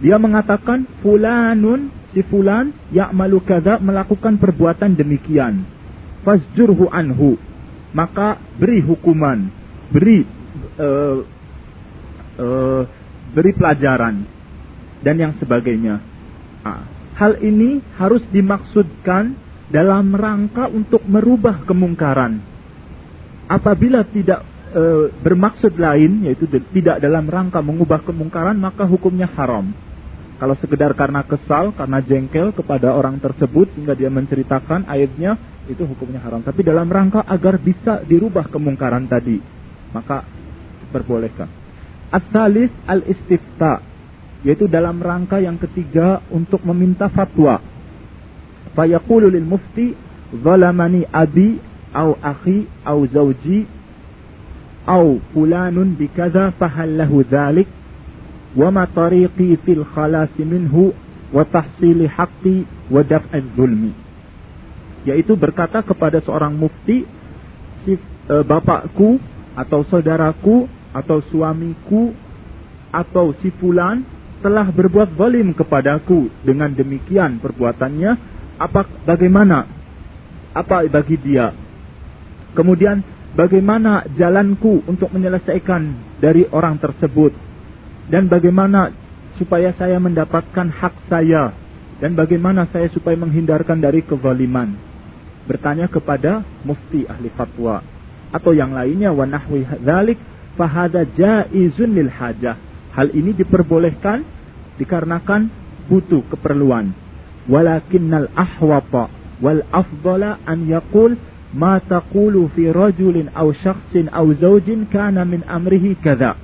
[0.01, 5.61] Dia mengatakan fulanun si fulan ya'malu kadza melakukan perbuatan demikian.
[6.25, 7.37] Fasjurhu anhu.
[7.91, 9.51] Maka beri hukuman,
[9.91, 10.23] beri
[10.79, 11.17] uh,
[12.39, 12.81] uh,
[13.35, 14.23] beri pelajaran
[15.03, 15.99] dan yang sebagainya.
[16.63, 16.87] Nah,
[17.19, 19.35] hal ini harus dimaksudkan
[19.71, 22.43] dalam rangka untuk merubah kemungkaran.
[23.47, 29.71] Apabila tidak e, bermaksud lain, yaitu tidak dalam rangka mengubah kemungkaran, maka hukumnya haram.
[30.37, 35.39] Kalau sekedar karena kesal, karena jengkel kepada orang tersebut hingga dia menceritakan aibnya,
[35.71, 36.43] itu hukumnya haram.
[36.43, 39.39] Tapi dalam rangka agar bisa dirubah kemungkaran tadi,
[39.95, 40.27] maka
[40.87, 41.47] diperbolehkan.
[42.11, 43.79] Asalis al-istifta,
[44.43, 47.70] yaitu dalam rangka yang ketiga untuk meminta fatwa
[48.75, 49.93] fayaqulu lil mufti
[50.43, 51.59] zalamani abi
[51.93, 53.67] au akhi au zawji
[54.87, 57.67] au fulanun bikaza fahal lahu dhalik
[58.55, 60.93] wa ma tariqi fil khalas minhu
[61.31, 63.91] wa tahsili haqqi wa daf'az zulmi
[65.05, 67.05] yaitu berkata kepada seorang mufti
[67.85, 69.17] si e, bapakku
[69.57, 72.13] atau saudaraku atau suamiku
[72.91, 74.03] atau si fulan
[74.43, 76.27] telah berbuat zalim kepadaku.
[76.43, 78.11] Dengan demikian perbuatannya
[78.59, 79.67] apa bagaimana
[80.51, 81.55] apa bagi dia
[82.55, 83.03] kemudian
[83.35, 87.31] bagaimana jalanku untuk menyelesaikan dari orang tersebut
[88.11, 88.91] dan bagaimana
[89.39, 91.55] supaya saya mendapatkan hak saya
[92.01, 94.73] dan bagaimana saya supaya menghindarkan dari kezaliman.
[95.45, 97.85] Bertanya kepada mufti ahli fatwa
[98.33, 100.17] atau yang lainnya wa nahwi dzalik
[100.57, 102.57] fahada jaizun lil hajah.
[102.91, 104.25] Hal ini diperbolehkan
[104.75, 105.47] dikarenakan
[105.87, 106.91] butuh keperluan.
[107.49, 109.09] Ahwata
[109.41, 111.17] wal afdala an yaqul
[111.53, 116.37] ma taqulu fi rajulin aw shakhsin aw zawjin kana min amrihi kadza.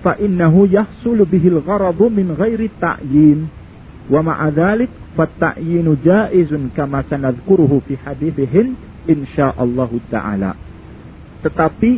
[0.00, 3.50] Fa innahu yahsulu bihil gharadu min ghairi ta'yin.
[4.08, 4.88] Wa ma'a dhalik
[5.18, 10.56] fatta'yinu jaizun kama sanadhkuruhu fi hadithihin insyaallah taala.
[11.44, 11.92] Tetapi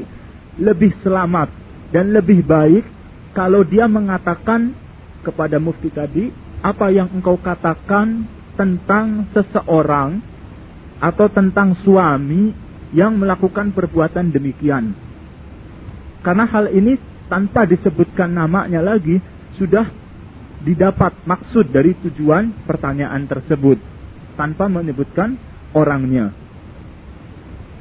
[0.59, 1.49] lebih selamat
[1.93, 2.85] dan lebih baik
[3.33, 4.75] kalau dia mengatakan
[5.23, 6.29] kepada mufti tadi
[6.63, 10.23] apa yang engkau katakan tentang seseorang
[11.03, 12.55] atau tentang suami
[12.95, 14.95] yang melakukan perbuatan demikian.
[16.23, 16.95] Karena hal ini
[17.27, 19.19] tanpa disebutkan namanya lagi
[19.59, 19.91] sudah
[20.63, 23.83] didapat maksud dari tujuan pertanyaan tersebut
[24.39, 25.35] tanpa menyebutkan
[25.75, 26.31] orangnya.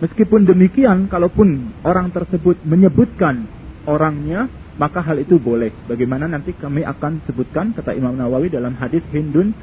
[0.01, 3.45] Meskipun demikian, kalaupun orang tersebut menyebutkan
[3.85, 4.49] orangnya,
[4.81, 5.69] maka hal itu boleh.
[5.85, 9.53] Bagaimana nanti kami akan sebutkan kata Imam Nawawi dalam hadis Hindun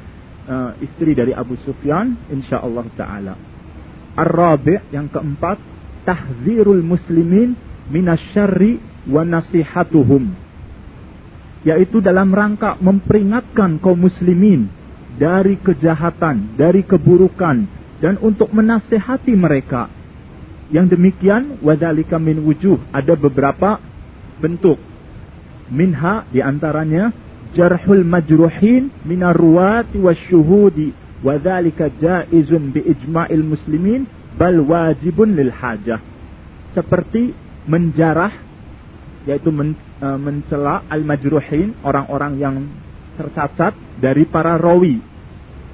[0.46, 3.34] uh, istri dari Abu Sufyan, insyaallah taala.
[4.14, 5.58] Ar-rabi' yang keempat,
[6.06, 7.58] tahzirul muslimin
[7.90, 8.78] minasyarri
[9.10, 10.30] wa nasihatuhum.
[11.66, 14.70] Yaitu dalam rangka memperingatkan kaum muslimin
[15.18, 17.66] dari kejahatan, dari keburukan
[17.98, 19.90] dan untuk menasehati mereka
[20.70, 23.82] yang demikian wadhalika min wujuh ada beberapa
[24.38, 24.78] bentuk.
[25.68, 27.12] Minha di antaranya
[27.52, 30.92] jarhul majruhin minar ruwati wasyuhudi
[31.24, 36.00] wadhalika jaizun bi ijma'il muslimin bal wajibun lil hajah.
[36.72, 37.32] Seperti
[37.68, 38.32] menjarah
[39.28, 42.56] yaitu men, e, mencela al majruhin orang-orang yang
[43.20, 45.02] tercacat dari para rawi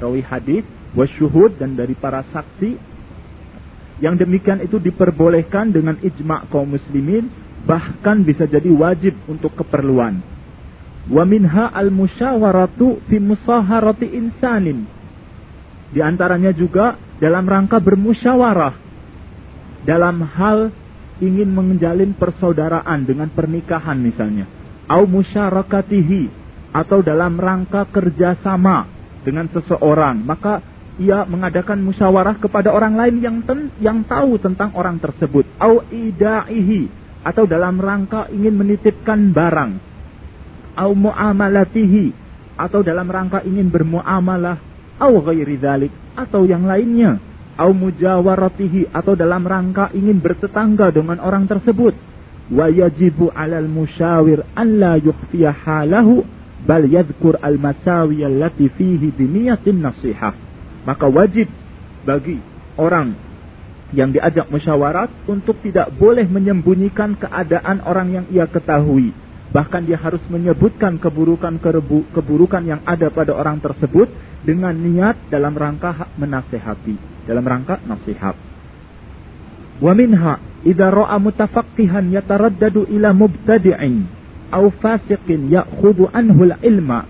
[0.03, 0.65] rawi hadis
[0.97, 2.95] wasyuhud dan dari para saksi
[4.03, 7.31] yang demikian itu diperbolehkan dengan ijma' kaum muslimin,
[7.65, 10.21] bahkan bisa jadi wajib untuk keperluan.
[11.09, 14.89] Wa minha al-musyawaratu fi musaharati insanin.
[15.93, 18.75] Di antaranya juga dalam rangka bermusyawarah
[19.85, 20.73] dalam hal
[21.21, 24.49] ingin menjalin persaudaraan dengan pernikahan misalnya.
[24.89, 26.45] Au musyarakatihi
[26.75, 28.89] atau dalam rangka kerjasama
[29.23, 30.25] dengan seseorang.
[30.25, 30.61] Maka
[30.99, 36.87] ia mengadakan musyawarah kepada orang lain yang ten, yang tahu tentang orang tersebut au idaihi
[37.25, 39.73] atau dalam rangka ingin menitipkan barang.
[40.77, 42.13] Au muamalatihi.
[42.61, 44.61] Atau dalam rangka ingin bermuamalah.
[45.01, 47.17] Au ghairi dzalik atau yang lainnya.
[47.57, 48.93] Au mujawaratihi.
[48.93, 51.97] Atau dalam rangka ingin bertetangga dengan orang tersebut.
[52.53, 56.29] Wa yajibu 'alal musyawir an la yukhfiya halahu
[56.69, 60.37] bal yadhkur al masawi allati fihi bi niyatin nasihah.
[60.85, 61.49] Maka wajib
[62.05, 62.37] bagi
[62.77, 63.17] orang
[63.95, 69.15] yang diajak musyawarat untuk tidak boleh menyembunyikan keadaan orang yang ia ketahui.
[69.55, 74.11] Bahkan dia harus menyebutkan keburukan-keburukan yang ada pada orang tersebut
[74.43, 78.35] dengan niat dalam rangka menasehati, dalam rangka nasihat.
[79.79, 84.07] Wa minha idza ra'a mutafaqqihan yataraddadu ila mubtadi'in
[84.51, 87.07] aw fasiqin ya'khudhu anhu al-ilma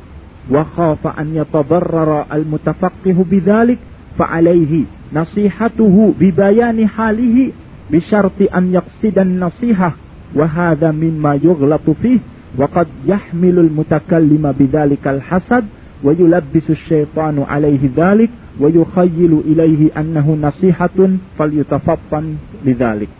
[0.48, 3.80] wa khafa an yatadarrara al-mutafaqqihu bidzalik
[4.16, 7.54] fa'alayhi nasihatuhu bibayani halihi
[7.88, 9.94] bisyarti an yaqsidan nasihah.
[10.34, 12.18] Wa hadha mimma yughlatu fih.
[12.58, 15.62] Wa qad yahmilul mutakallima bidzalikal hasad.
[16.02, 23.10] Wa yulabbisu syaitanu alaihi dzalik wa yukhayyilu ilaihi annahu nasihatun falyutafattan lidzalik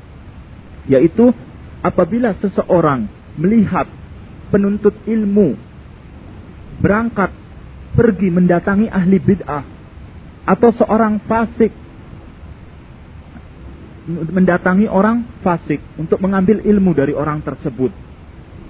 [0.86, 1.34] yaitu
[1.82, 3.90] apabila seseorang melihat
[4.54, 5.58] penuntut ilmu
[6.78, 7.34] berangkat
[7.98, 9.64] pergi mendatangi ahli bid'ah
[10.46, 11.72] atau seorang fasik
[14.04, 17.90] mendatangi orang fasik untuk mengambil ilmu dari orang tersebut.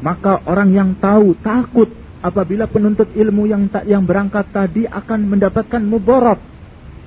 [0.03, 1.91] Maka orang yang tahu takut
[2.23, 6.41] apabila penuntut ilmu yang tak yang berangkat tadi akan mendapatkan mudarat.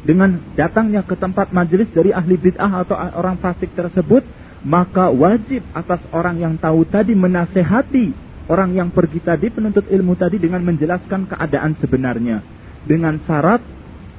[0.07, 4.23] Dengan datangnya ke tempat majelis dari ahli bid'ah atau orang fasik tersebut
[4.63, 8.15] maka wajib atas orang yang tahu tadi menasehati
[8.47, 12.39] orang yang pergi tadi penuntut ilmu tadi dengan menjelaskan keadaan sebenarnya.
[12.87, 13.59] Dengan syarat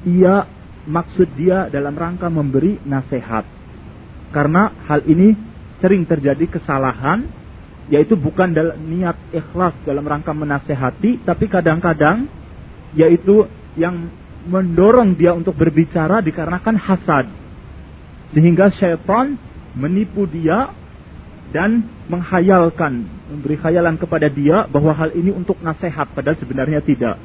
[0.04, 0.44] ia
[0.84, 3.57] maksud dia dalam rangka memberi nasihat
[4.35, 5.35] karena hal ini
[5.79, 7.26] sering terjadi kesalahan
[7.89, 12.29] yaitu bukan dalam niat ikhlas dalam rangka menasehati tapi kadang-kadang
[12.93, 13.49] yaitu
[13.79, 14.11] yang
[14.49, 17.26] mendorong dia untuk berbicara dikarenakan hasad
[18.33, 19.41] sehingga syaitan
[19.72, 20.72] menipu dia
[21.49, 21.81] dan
[22.12, 27.16] menghayalkan, memberi khayalan kepada dia bahwa hal ini untuk nasihat padahal sebenarnya tidak.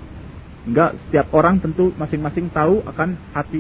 [0.64, 3.60] Enggak, setiap orang tentu masing-masing tahu akan hati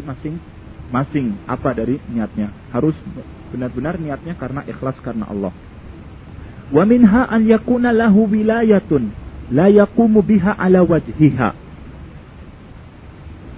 [0.93, 2.53] masing-masing apa dari niatnya.
[2.69, 2.93] Harus
[3.49, 5.49] benar-benar niatnya karena ikhlas karena Allah.
[6.69, 9.09] Wa minha an yakuna lahu wilayatun
[9.49, 11.49] la yaqumu biha ala wajhiha.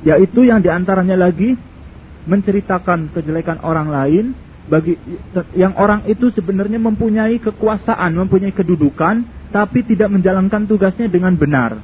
[0.08, 1.60] Yaitu yang di antaranya lagi
[2.26, 4.26] menceritakan kejelekan orang lain
[4.66, 4.98] bagi
[5.54, 9.22] yang orang itu sebenarnya mempunyai kekuasaan, mempunyai kedudukan,
[9.54, 11.78] tapi tidak menjalankan tugasnya dengan benar.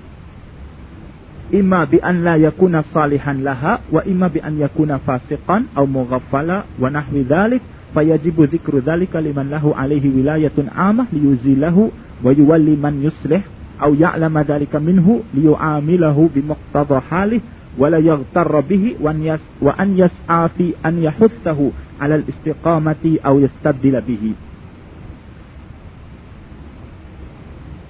[1.51, 6.63] Ima bi an la yakuna salihan laha wa imma bi an yakuna fasiqan aw mughaffala
[6.79, 7.59] wa nahwi dzalik
[7.91, 11.91] fayajibu dzikru dzalika liman lahu alaihi wilayatun amah liyuzilahu
[12.23, 13.43] wa yuwalli man yuslih
[13.83, 17.43] aw ya'lama dzalika minhu liyu'amilahu bi muqtada halih
[17.75, 24.33] wa la yaghtarra bihi wa an yas'a fi an yahuthahu alal istiqamati au yastabdila bihi.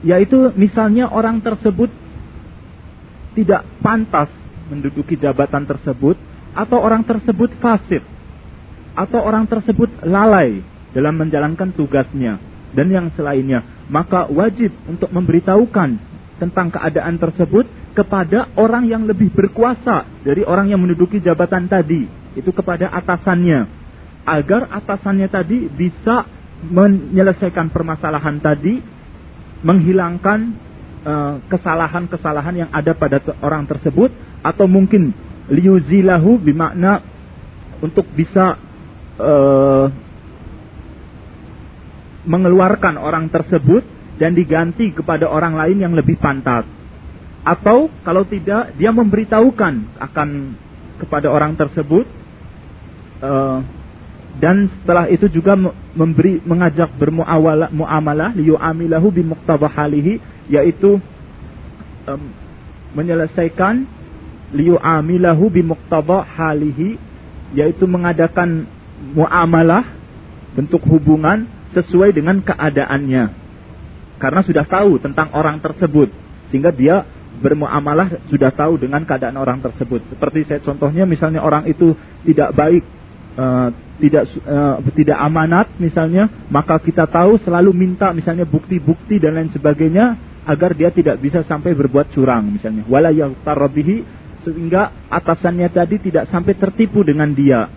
[0.01, 1.93] Yaitu misalnya orang tersebut
[3.35, 4.27] tidak pantas
[4.67, 6.15] menduduki jabatan tersebut
[6.51, 8.03] atau orang tersebut fasik
[8.91, 10.59] atau orang tersebut lalai
[10.91, 12.39] dalam menjalankan tugasnya
[12.75, 13.63] dan yang selainnya.
[13.91, 15.99] Maka wajib untuk memberitahukan
[16.39, 22.07] tentang keadaan tersebut kepada orang yang lebih berkuasa dari orang yang menduduki jabatan tadi.
[22.35, 23.67] Itu kepada atasannya.
[24.23, 26.23] Agar atasannya tadi bisa
[26.71, 28.79] menyelesaikan permasalahan tadi,
[29.65, 30.70] menghilangkan
[31.49, 34.13] kesalahan-kesalahan uh, yang ada pada orang tersebut
[34.45, 35.13] atau mungkin
[35.49, 37.01] liuzilahu bimakna
[37.81, 38.55] untuk bisa
[39.17, 39.89] uh,
[42.21, 43.81] mengeluarkan orang tersebut
[44.21, 46.69] dan diganti kepada orang lain yang lebih pantas.
[47.41, 50.29] Atau kalau tidak dia memberitahukan akan
[51.01, 52.05] kepada orang tersebut
[53.25, 53.65] uh,
[54.37, 55.57] dan setelah itu juga
[55.97, 59.25] memberi mengajak bermuamalah muamalah liyu'amilahu bi
[59.65, 60.21] halihi
[60.51, 60.99] yaitu
[62.11, 62.21] um,
[62.91, 63.87] menyelesaikan
[64.51, 65.63] liyu'amilahu bi
[66.35, 66.99] halihi
[67.55, 68.67] yaitu mengadakan
[69.15, 69.87] muamalah
[70.51, 73.31] bentuk hubungan sesuai dengan keadaannya.
[74.19, 76.11] Karena sudah tahu tentang orang tersebut
[76.51, 77.07] sehingga dia
[77.41, 80.03] bermuamalah sudah tahu dengan keadaan orang tersebut.
[80.11, 81.95] Seperti saya contohnya misalnya orang itu
[82.27, 82.83] tidak baik
[83.39, 89.49] uh, tidak uh, tidak amanat misalnya, maka kita tahu selalu minta misalnya bukti-bukti dan lain
[89.49, 92.81] sebagainya agar dia tidak bisa sampai berbuat curang misalnya.
[92.89, 93.13] Wala
[93.45, 97.69] tarabihi sehingga atasannya tadi tidak sampai tertipu dengan dia.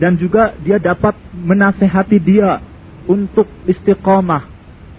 [0.00, 2.56] Dan juga dia dapat menasehati dia
[3.04, 4.48] untuk istiqomah,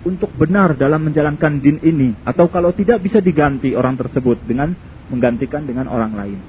[0.05, 2.13] untuk benar dalam menjalankan din ini.
[2.21, 4.77] Atau kalau tidak bisa diganti orang tersebut dengan
[5.09, 6.39] menggantikan dengan orang lain.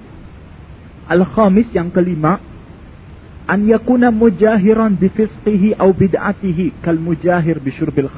[1.08, 2.36] Al-Khamis yang kelima,
[3.48, 8.12] an yakuna mujahiran bi fisqihi aw bid'atihi kal mujahir bi syurbil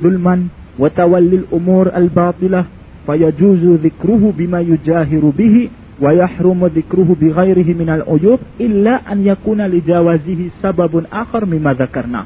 [0.00, 0.48] zulman
[0.78, 2.64] wa tawallil umur al batilah
[3.04, 9.20] fayajuzu dhikruhu bima yujahiru bihi wa yahrumu dhikruhu bi ghairihi min al uyub illa an
[9.26, 12.24] yakuna li jawazihi sababun akhar mimma dzakarna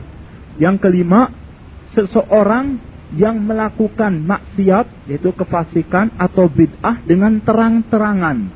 [0.60, 1.32] yang kelima
[1.96, 2.76] seseorang
[3.12, 8.48] yang melakukan maksiat yaitu kefasikan atau bid'ah dengan terang-terangan.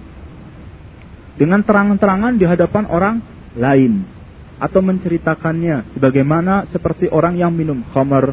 [1.37, 3.17] Dengan terang-terangan di hadapan orang
[3.53, 4.16] lain
[4.57, 8.33] atau menceritakannya sebagaimana seperti orang yang minum khamar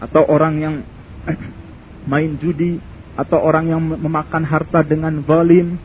[0.00, 0.74] atau orang yang
[2.10, 2.80] main judi
[3.12, 5.76] atau orang yang memakan harta dengan zalim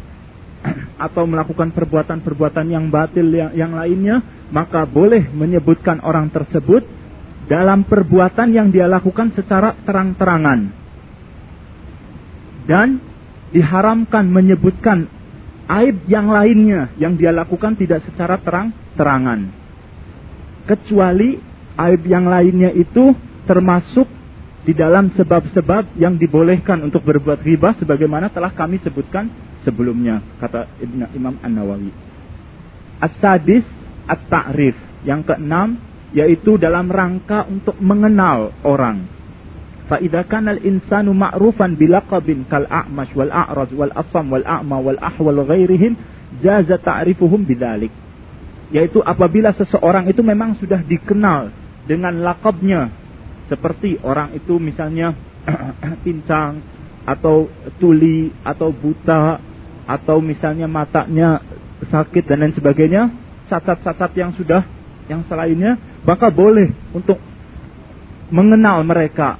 [1.06, 4.24] atau melakukan perbuatan-perbuatan yang batil yang, yang lainnya
[4.54, 6.88] maka boleh menyebutkan orang tersebut
[7.46, 10.60] dalam perbuatan yang dia lakukan secara terang-terangan.
[12.66, 12.98] Dan
[13.54, 15.06] diharamkan menyebutkan
[15.70, 19.65] aib yang lainnya yang dia lakukan tidak secara terang-terangan.
[20.66, 21.38] Kecuali
[21.78, 23.14] aib yang lainnya itu
[23.46, 24.10] termasuk
[24.66, 29.30] di dalam sebab-sebab yang dibolehkan untuk berbuat riba sebagaimana telah kami sebutkan
[29.62, 30.66] sebelumnya kata
[31.14, 31.94] Imam An-Nawawi.
[32.98, 33.66] As-sadis
[34.10, 34.74] at-ta'rif.
[35.06, 35.78] Yang keenam
[36.18, 39.06] yaitu dalam rangka untuk mengenal orang.
[39.86, 45.46] Fa'idha kana al-insanu ma'rufan bilaqabin kal a'mash wal a'raj wal asam wal a'ma wal ahwal
[45.46, 45.94] ghairihim
[46.42, 47.94] jaza ta'rifuhum bidzalik.
[48.74, 51.54] Yaitu apabila seseorang itu memang sudah dikenal
[51.86, 52.90] dengan lakabnya.
[53.46, 55.14] Seperti orang itu misalnya
[56.06, 56.58] pincang
[57.06, 57.46] atau
[57.78, 59.38] tuli atau buta
[59.86, 61.46] atau misalnya matanya
[61.86, 63.14] sakit dan lain sebagainya.
[63.46, 64.66] Cacat-cacat yang sudah
[65.06, 65.78] yang selainnya.
[66.02, 67.22] Maka boleh untuk
[68.34, 69.38] mengenal mereka.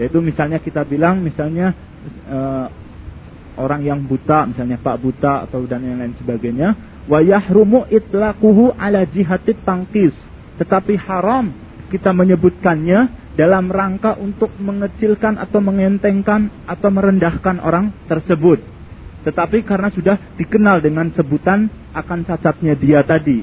[0.00, 1.76] Yaitu misalnya kita bilang misalnya
[2.26, 2.66] uh,
[3.60, 6.74] orang yang buta misalnya Pak buta atau dan yang lain sebagainya
[7.04, 10.14] wa yahrumu itlaquhu ala jihatit tangkis.
[10.60, 11.50] Tetapi haram
[11.90, 18.62] kita menyebutkannya dalam rangka untuk mengecilkan atau mengentengkan atau merendahkan orang tersebut.
[19.26, 23.42] Tetapi karena sudah dikenal dengan sebutan akan cacatnya dia tadi.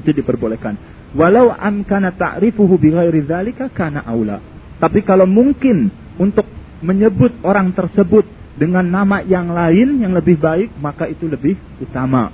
[0.00, 0.94] Itu diperbolehkan.
[1.14, 4.40] Walau amkana ta'rifuhu bighairi dzalika kana aula.
[4.80, 6.46] Tapi kalau mungkin untuk
[6.82, 12.30] menyebut orang tersebut dengan nama yang lain yang lebih baik maka itu lebih utama.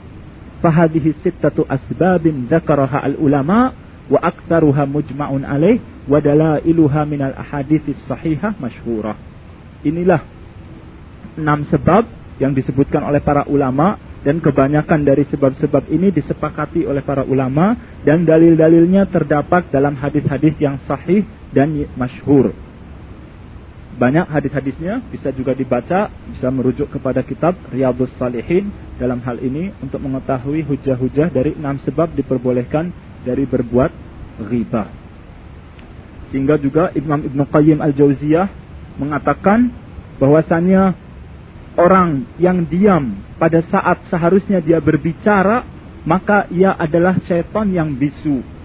[0.61, 3.73] Fahadihi sittatu asbabin dzakaraha al ulama
[4.11, 9.17] wa aktsaruha mujma'un alaih wa dalailuha minal ahaditsis sahihah masyhurah.
[9.81, 10.21] Inilah
[11.41, 12.05] enam sebab
[12.37, 17.73] yang disebutkan oleh para ulama dan kebanyakan dari sebab-sebab ini disepakati oleh para ulama
[18.05, 21.25] dan dalil-dalilnya terdapat dalam hadis-hadis yang sahih
[21.57, 22.53] dan masyhur.
[24.01, 30.01] Banyak hadis-hadisnya bisa juga dibaca, bisa merujuk kepada kitab Riyadhus Salihin dalam hal ini untuk
[30.01, 32.89] mengetahui hujah-hujah dari enam sebab diperbolehkan
[33.29, 33.93] dari berbuat
[34.49, 34.89] riba.
[36.33, 38.49] Sehingga juga Imam Ibn Qayyim Al-Jauziyah
[38.97, 39.69] mengatakan
[40.17, 40.97] bahwasannya
[41.77, 45.61] orang yang diam pada saat seharusnya dia berbicara,
[46.09, 48.60] maka ia adalah setan yang bisu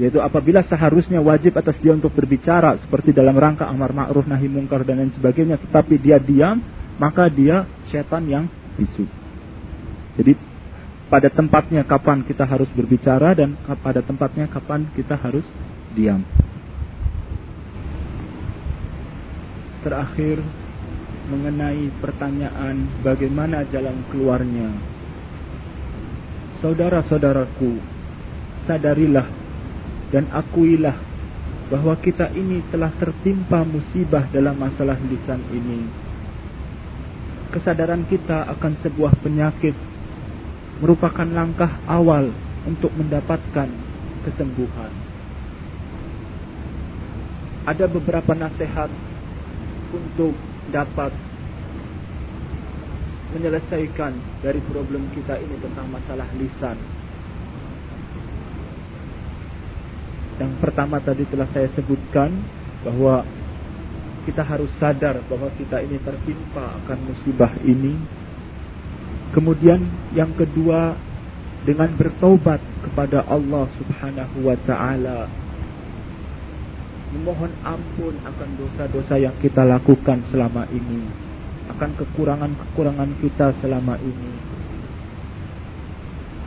[0.00, 4.88] yaitu apabila seharusnya wajib atas dia untuk berbicara seperti dalam rangka amar ma'ruf nahi mungkar
[4.88, 6.64] dan lain sebagainya tetapi dia diam
[6.96, 8.44] maka dia setan yang
[8.80, 9.04] bisu.
[10.16, 10.32] Jadi
[11.12, 13.52] pada tempatnya kapan kita harus berbicara dan
[13.84, 15.44] pada tempatnya kapan kita harus
[15.92, 16.24] diam.
[19.84, 20.40] Terakhir
[21.28, 24.72] mengenai pertanyaan bagaimana jalan keluarnya.
[26.64, 27.76] Saudara-saudaraku
[28.64, 29.41] sadarilah
[30.12, 30.94] dan akuilah
[31.72, 35.88] bahwa kita ini telah tertimpa musibah dalam masalah lisan ini.
[37.48, 39.72] Kesadaran kita akan sebuah penyakit
[40.84, 42.28] merupakan langkah awal
[42.68, 43.68] untuk mendapatkan
[44.28, 44.92] kesembuhan.
[47.64, 48.92] Ada beberapa nasihat
[49.92, 50.36] untuk
[50.68, 51.12] dapat
[53.32, 54.12] menyelesaikan
[54.44, 56.76] dari problem kita ini tentang masalah lisan.
[60.42, 62.34] Yang pertama tadi telah saya sebutkan
[62.82, 63.22] bahwa
[64.26, 67.94] kita harus sadar bahwa kita ini tertimpa akan musibah ini.
[69.30, 69.86] Kemudian
[70.18, 70.98] yang kedua
[71.62, 75.30] dengan bertobat kepada Allah Subhanahu wa taala.
[77.12, 81.06] Memohon ampun akan dosa-dosa yang kita lakukan selama ini,
[81.70, 84.32] akan kekurangan-kekurangan kita selama ini.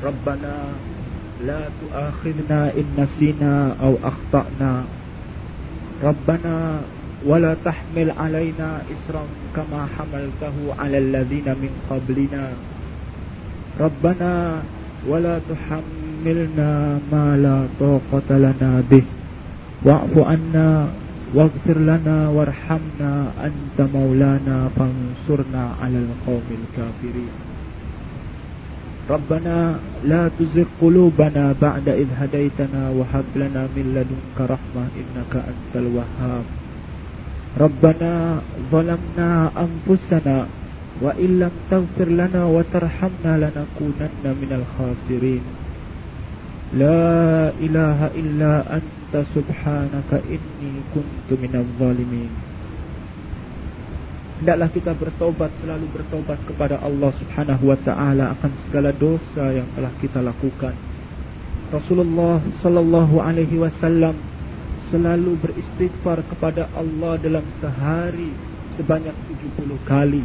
[0.01, 0.73] Rabbana
[1.43, 4.83] لا تؤاخذنا إن نسينا أو أخطأنا.
[6.03, 6.55] ربنا
[7.25, 9.23] ولا تحمل علينا إسرا
[9.55, 12.45] كما حملته على الذين من قبلنا.
[13.79, 14.61] ربنا
[15.07, 19.03] ولا تحملنا ما لا طاقة لنا به.
[19.83, 20.87] واعف عنا
[21.33, 23.11] واغفر لنا وارحمنا
[23.43, 27.54] أنت مولانا فانصرنا على القوم الكافرين.
[29.10, 29.56] ربنا
[30.04, 36.44] لا تزغ قلوبنا بعد إذ هديتنا وهب لنا من لدنك رحمة إنك أنت الوهاب
[37.60, 38.12] ربنا
[38.72, 39.30] ظلمنا
[39.66, 40.46] أنفسنا
[41.02, 45.42] وإن لم تغفر لنا وترحمنا لنكونن من الخاسرين
[46.78, 52.30] لا إله إلا أنت سبحانك إني كنت من الظالمين
[54.35, 59.91] Hendaklah kita bertobat, selalu bertobat kepada Allah subhanahu wa ta'ala akan segala dosa yang telah
[60.03, 60.75] kita lakukan.
[61.71, 64.19] Rasulullah sallallahu alaihi wasallam
[64.91, 68.35] selalu beristighfar kepada Allah dalam sehari
[68.75, 69.15] sebanyak
[69.55, 70.23] 70 kali.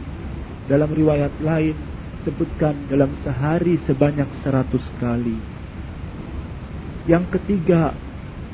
[0.66, 1.74] Dalam riwayat lain
[2.26, 5.38] sebutkan dalam sehari sebanyak 100 kali.
[7.08, 7.94] Yang ketiga,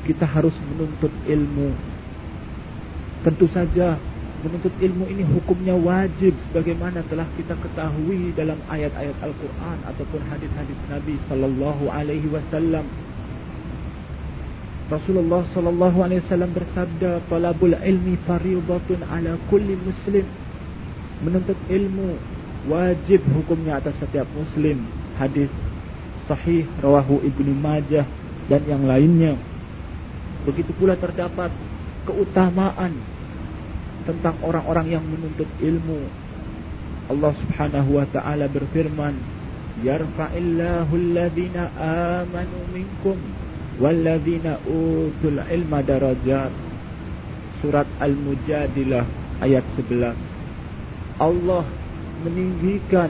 [0.07, 1.75] kita harus menuntut ilmu.
[3.27, 3.99] Tentu saja
[4.37, 11.17] Menuntut ilmu ini hukumnya wajib sebagaimana telah kita ketahui dalam ayat-ayat Al-Qur'an ataupun hadis-hadis Nabi
[11.25, 12.85] sallallahu alaihi wasallam.
[14.93, 20.29] Rasulullah sallallahu alaihi wasallam bersabda, "Talabul ilmi fardhatun ala kulli muslim."
[21.25, 22.13] Menuntut ilmu
[22.69, 24.85] wajib hukumnya atas setiap muslim.
[25.17, 25.49] Hadis
[26.29, 28.05] sahih rawahu Ibnu Majah
[28.53, 29.33] dan yang lainnya.
[30.45, 31.49] Begitu pula terdapat
[32.05, 33.16] keutamaan
[34.07, 36.07] tentang orang-orang yang menuntut ilmu.
[37.11, 39.15] Allah Subhanahu wa taala berfirman,
[39.83, 41.71] "Yarfa'illahu alladhina
[42.23, 43.19] amanu minkum
[43.83, 46.51] walladhina utul ilma darajat."
[47.59, 49.03] Surat Al-Mujadilah
[49.43, 50.15] ayat 11.
[51.17, 51.65] Allah
[52.21, 53.09] meninggikan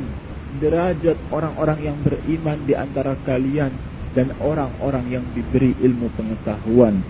[0.57, 3.71] derajat orang-orang yang beriman di antara kalian
[4.15, 7.03] dan orang-orang yang diberi ilmu pengetahuan.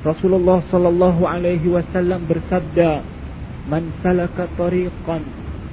[0.00, 3.04] Rasulullah sallallahu alaihi wasallam bersabda,
[3.68, 5.20] "Man salaka tariqan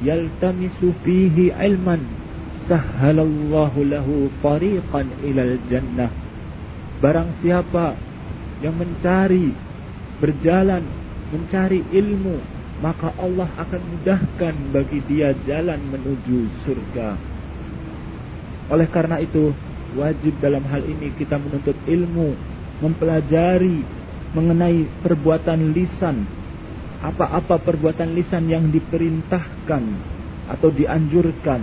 [0.03, 2.03] yaltamisu fihi ilman,
[2.67, 6.11] sahhalallahu lahu tariqan ilal jannah."
[6.99, 7.95] Barang siapa
[8.59, 9.55] yang mencari
[10.19, 10.83] berjalan
[11.31, 17.17] mencari ilmu maka Allah akan mudahkan bagi dia jalan menuju surga.
[18.69, 19.49] Oleh karena itu,
[19.97, 22.37] wajib dalam hal ini kita menuntut ilmu,
[22.83, 23.81] mempelajari
[24.35, 26.27] mengenai perbuatan lisan,
[27.03, 29.83] apa-apa perbuatan lisan yang diperintahkan
[30.47, 31.61] atau dianjurkan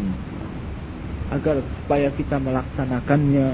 [1.32, 3.48] agar supaya kita melaksanakannya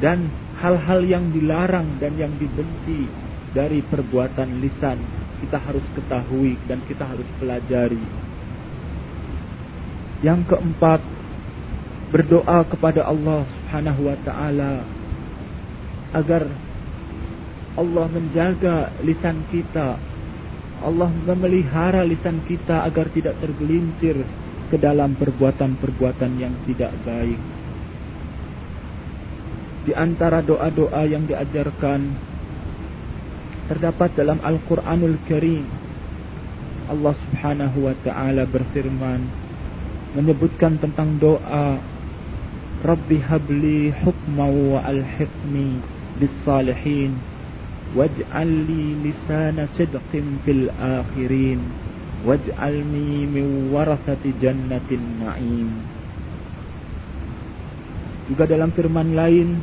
[0.00, 0.30] dan
[0.62, 3.10] hal-hal yang dilarang dan yang dibenci
[3.50, 8.04] dari perbuatan lisan kita harus ketahui dan kita harus pelajari.
[10.20, 11.00] Yang keempat,
[12.12, 14.84] berdoa kepada Allah Subhanahu wa taala
[16.12, 16.42] agar
[17.78, 19.98] Allah menjaga lisan kita.
[20.80, 24.24] Allah memelihara lisan kita agar tidak tergelincir
[24.72, 27.38] ke dalam perbuatan-perbuatan yang tidak baik.
[29.84, 32.30] Di antara doa-doa yang diajarkan
[33.70, 35.62] terdapat dalam Al-Quranul Karim.
[36.90, 39.22] Allah subhanahu wa ta'ala berfirman,
[40.18, 41.78] menyebutkan tentang doa,
[42.82, 45.78] Rabbi habli hukma wa alhiqni
[46.18, 47.14] bis salihin,
[47.94, 51.60] waj'al li lisana sidqin fil akhirin,
[52.22, 55.70] waj'alni min warathati jannatin na'im.
[58.30, 59.58] Juga dalam firman lain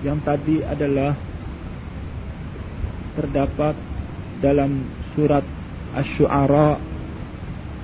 [0.00, 1.12] yang tadi adalah
[3.18, 3.76] terdapat
[4.40, 5.42] dalam surat
[5.98, 6.78] Asy-Syu'ara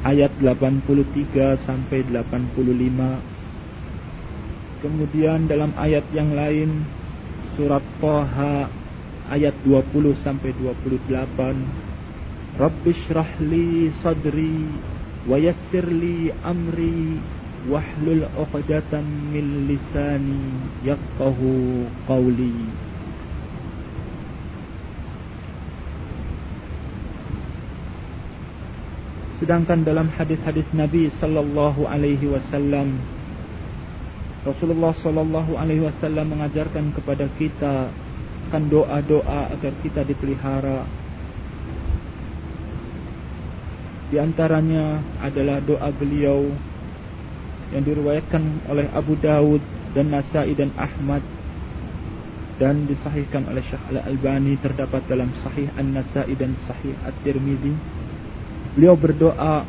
[0.06, 2.54] ayat 83 sampai 85.
[4.84, 6.84] Kemudian dalam ayat yang lain
[7.56, 8.83] surat Thaha
[9.32, 11.08] ayat 20 sampai 28.
[12.54, 14.68] Rabbishrah li sadri
[15.24, 15.88] wa yassir
[16.44, 17.18] amri
[17.66, 20.52] wahlul 'uqdatam min lisani
[20.84, 22.68] yafqahu qawli.
[29.42, 32.96] Sedangkan dalam hadis-hadis Nabi sallallahu alaihi wasallam
[34.44, 37.88] Rasulullah sallallahu alaihi wasallam mengajarkan kepada kita
[38.54, 40.86] akan doa-doa agar kita dipelihara.
[44.14, 46.54] Di antaranya adalah doa beliau
[47.74, 49.58] yang diriwayatkan oleh Abu Dawud
[49.90, 51.26] dan Nasai dan Ahmad
[52.62, 57.74] dan disahihkan oleh Syekh Al-Albani terdapat dalam Sahih An-Nasai dan Sahih At-Tirmizi
[58.78, 59.66] Beliau berdoa,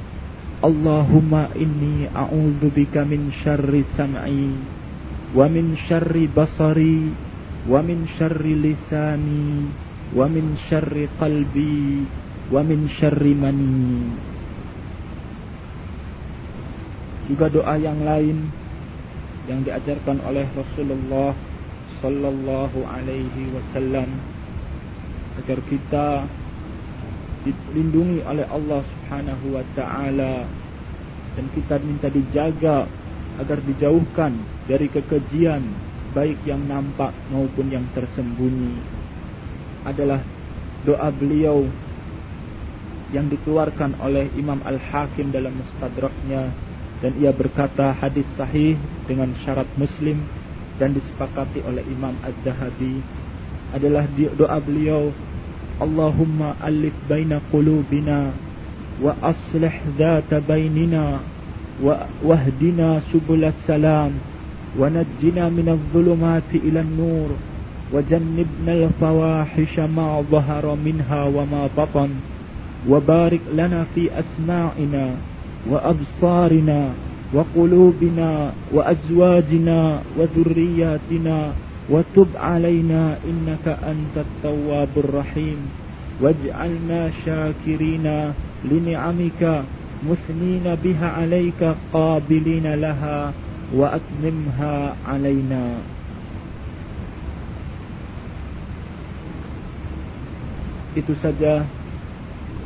[0.61, 4.53] Allahumma inni a'udzubika min syarri sam'i
[5.33, 7.24] wa min syarri basari
[7.65, 9.73] lisani
[10.13, 12.05] wa min syarri qalbi
[12.53, 14.13] wa min syarri mani.
[17.25, 18.53] Juga doa yang lain
[19.49, 21.33] yang diajarkan oleh Rasulullah
[22.01, 24.09] sallallahu alaihi wasallam
[25.41, 26.29] agar kita
[27.45, 30.45] dilindungi oleh Allah Subhanahu wa taala
[31.37, 32.89] dan kita minta dijaga
[33.37, 35.61] agar dijauhkan dari kekejian
[36.15, 38.79] baik yang nampak maupun yang tersembunyi
[39.83, 40.23] adalah
[40.87, 41.67] doa beliau
[43.11, 46.49] yang dikeluarkan oleh Imam Al-Hakim dalam Mustadraknya
[47.03, 50.23] dan ia berkata hadis sahih dengan syarat muslim
[50.79, 53.03] dan disepakati oleh Imam Az-Zahabi
[53.75, 55.11] adalah doa beliau
[55.75, 58.31] Allahumma alif baina qulubina
[59.03, 61.19] wa aslih dhata bainina
[61.83, 64.15] wa wahdina subulas salam.
[64.79, 67.29] ونجنا من الظلمات إلى النور
[67.93, 72.09] وجنبنا الفواحش ما ظهر منها وما بطن
[72.89, 75.05] وبارك لنا في أسماعنا
[75.71, 76.89] وأبصارنا
[77.33, 81.51] وقلوبنا وأزواجنا وذرياتنا
[81.89, 85.57] وتب علينا إنك أنت التواب الرحيم.
[86.21, 88.33] واجعلنا شاكرين
[88.71, 89.63] لنعمك
[90.09, 93.33] مثنين بها عليك قابلين لها.
[93.70, 94.74] وأتممها
[95.06, 95.64] علينا
[100.90, 101.62] itu saja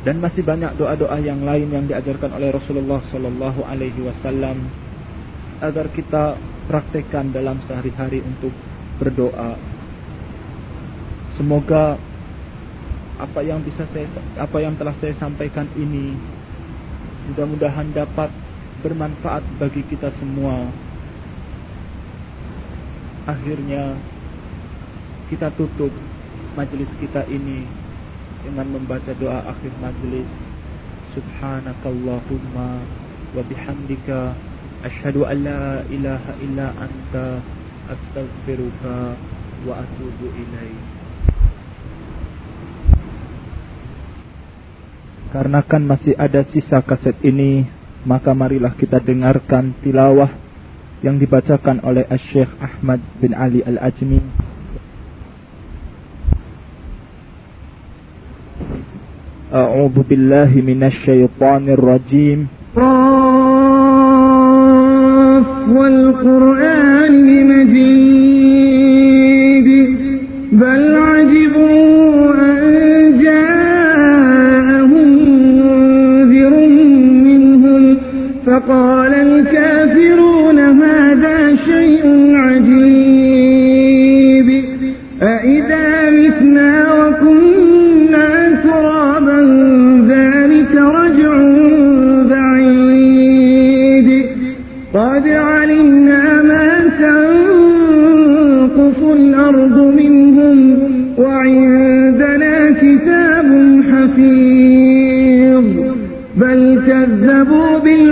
[0.01, 4.65] dan masih banyak doa-doa yang lain yang diajarkan oleh Rasulullah Sallallahu Alaihi Wasallam
[5.61, 8.53] agar kita praktekkan dalam sehari-hari untuk
[8.97, 9.57] berdoa.
[11.37, 11.97] Semoga
[13.15, 16.17] apa yang bisa saya apa yang telah saya sampaikan ini
[17.31, 18.29] mudah-mudahan dapat
[18.85, 20.69] bermanfaat bagi kita semua.
[23.30, 23.94] Akhirnya
[25.30, 25.94] kita tutup
[26.58, 27.62] majelis kita ini
[28.42, 30.26] dengan membaca doa akhir majelis.
[31.14, 32.70] Subhanakallahumma
[33.30, 34.34] wa bihamdika
[34.82, 37.38] asyhadu an la ilaha illa anta
[37.86, 39.14] astaghfiruka
[39.62, 40.82] wa atubu ilaik.
[45.30, 47.62] Karena kan masih ada sisa kaset ini,
[48.02, 50.49] maka marilah kita dengarkan tilawah
[51.00, 54.48] yang dibacakan oleh Syekh Ahmad bin Ali Al-Ajmi
[59.50, 62.46] أعوذ بالله من الشيطان الرجيم
[65.74, 67.14] والقرآن
[67.50, 68.48] المجيد
[70.52, 72.62] بل عجبوا أن
[73.22, 75.08] جاءهم
[75.58, 76.54] منذر
[77.26, 77.82] منهم
[78.46, 79.59] فقال الكافر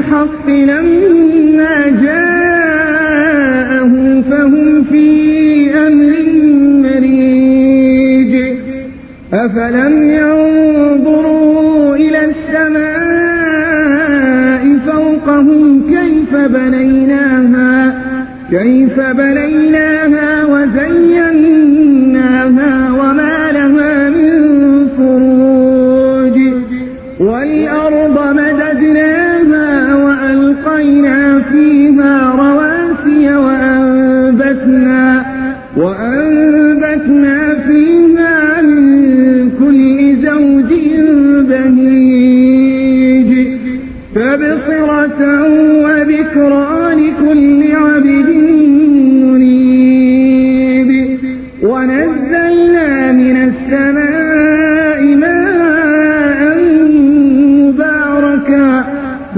[0.09, 3.23] بالحق لما جاءهم
[4.23, 5.07] فهم في
[5.87, 6.13] أمر
[6.83, 8.33] مريج.
[9.33, 13.09] أفلم ينظروا إلى السماء
[14.87, 17.95] فوقهم كيف بنيناها؟
[18.51, 19.98] كيف بنيناها؟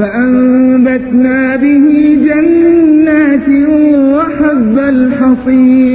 [0.00, 1.86] فأنبتنا به
[2.26, 3.48] جنات
[4.14, 5.89] وحب الحصيد.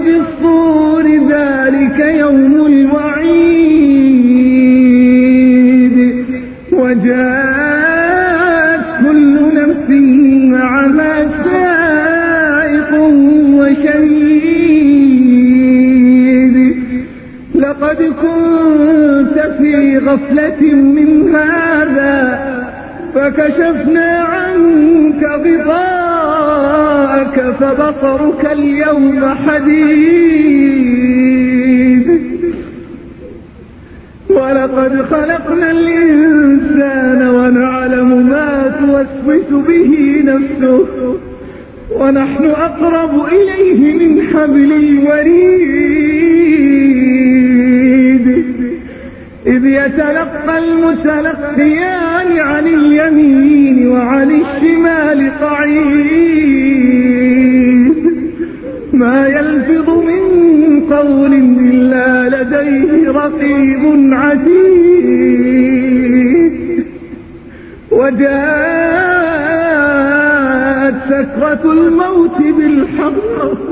[0.00, 3.72] الصور ذلك يوم الوعيد.
[6.72, 8.32] وجاءت
[9.06, 9.90] كل نفس
[10.50, 11.14] معها
[11.44, 12.90] سائق
[13.58, 14.52] وشهيد.
[17.54, 22.18] لقد كنت في غفلة من هذا
[23.14, 25.22] فكشفنا عنك
[26.92, 30.82] غطاءك فبصرك اليوم حديد.
[34.30, 40.86] ولقد خلقنا الإنسان ونعلم ما توسوس به نفسه
[41.98, 46.21] ونحن أقرب إليه من حبل الوريد.
[49.62, 56.82] إذ يتلقى المتلقيان عن اليمين وعن الشمال قعيد.
[58.92, 60.20] ما يلفظ من
[60.90, 61.32] قول
[61.72, 65.32] إلا لديه رقيب عتيد.
[67.90, 68.22] وجاءت
[71.08, 73.71] سكرة الموت بالحق.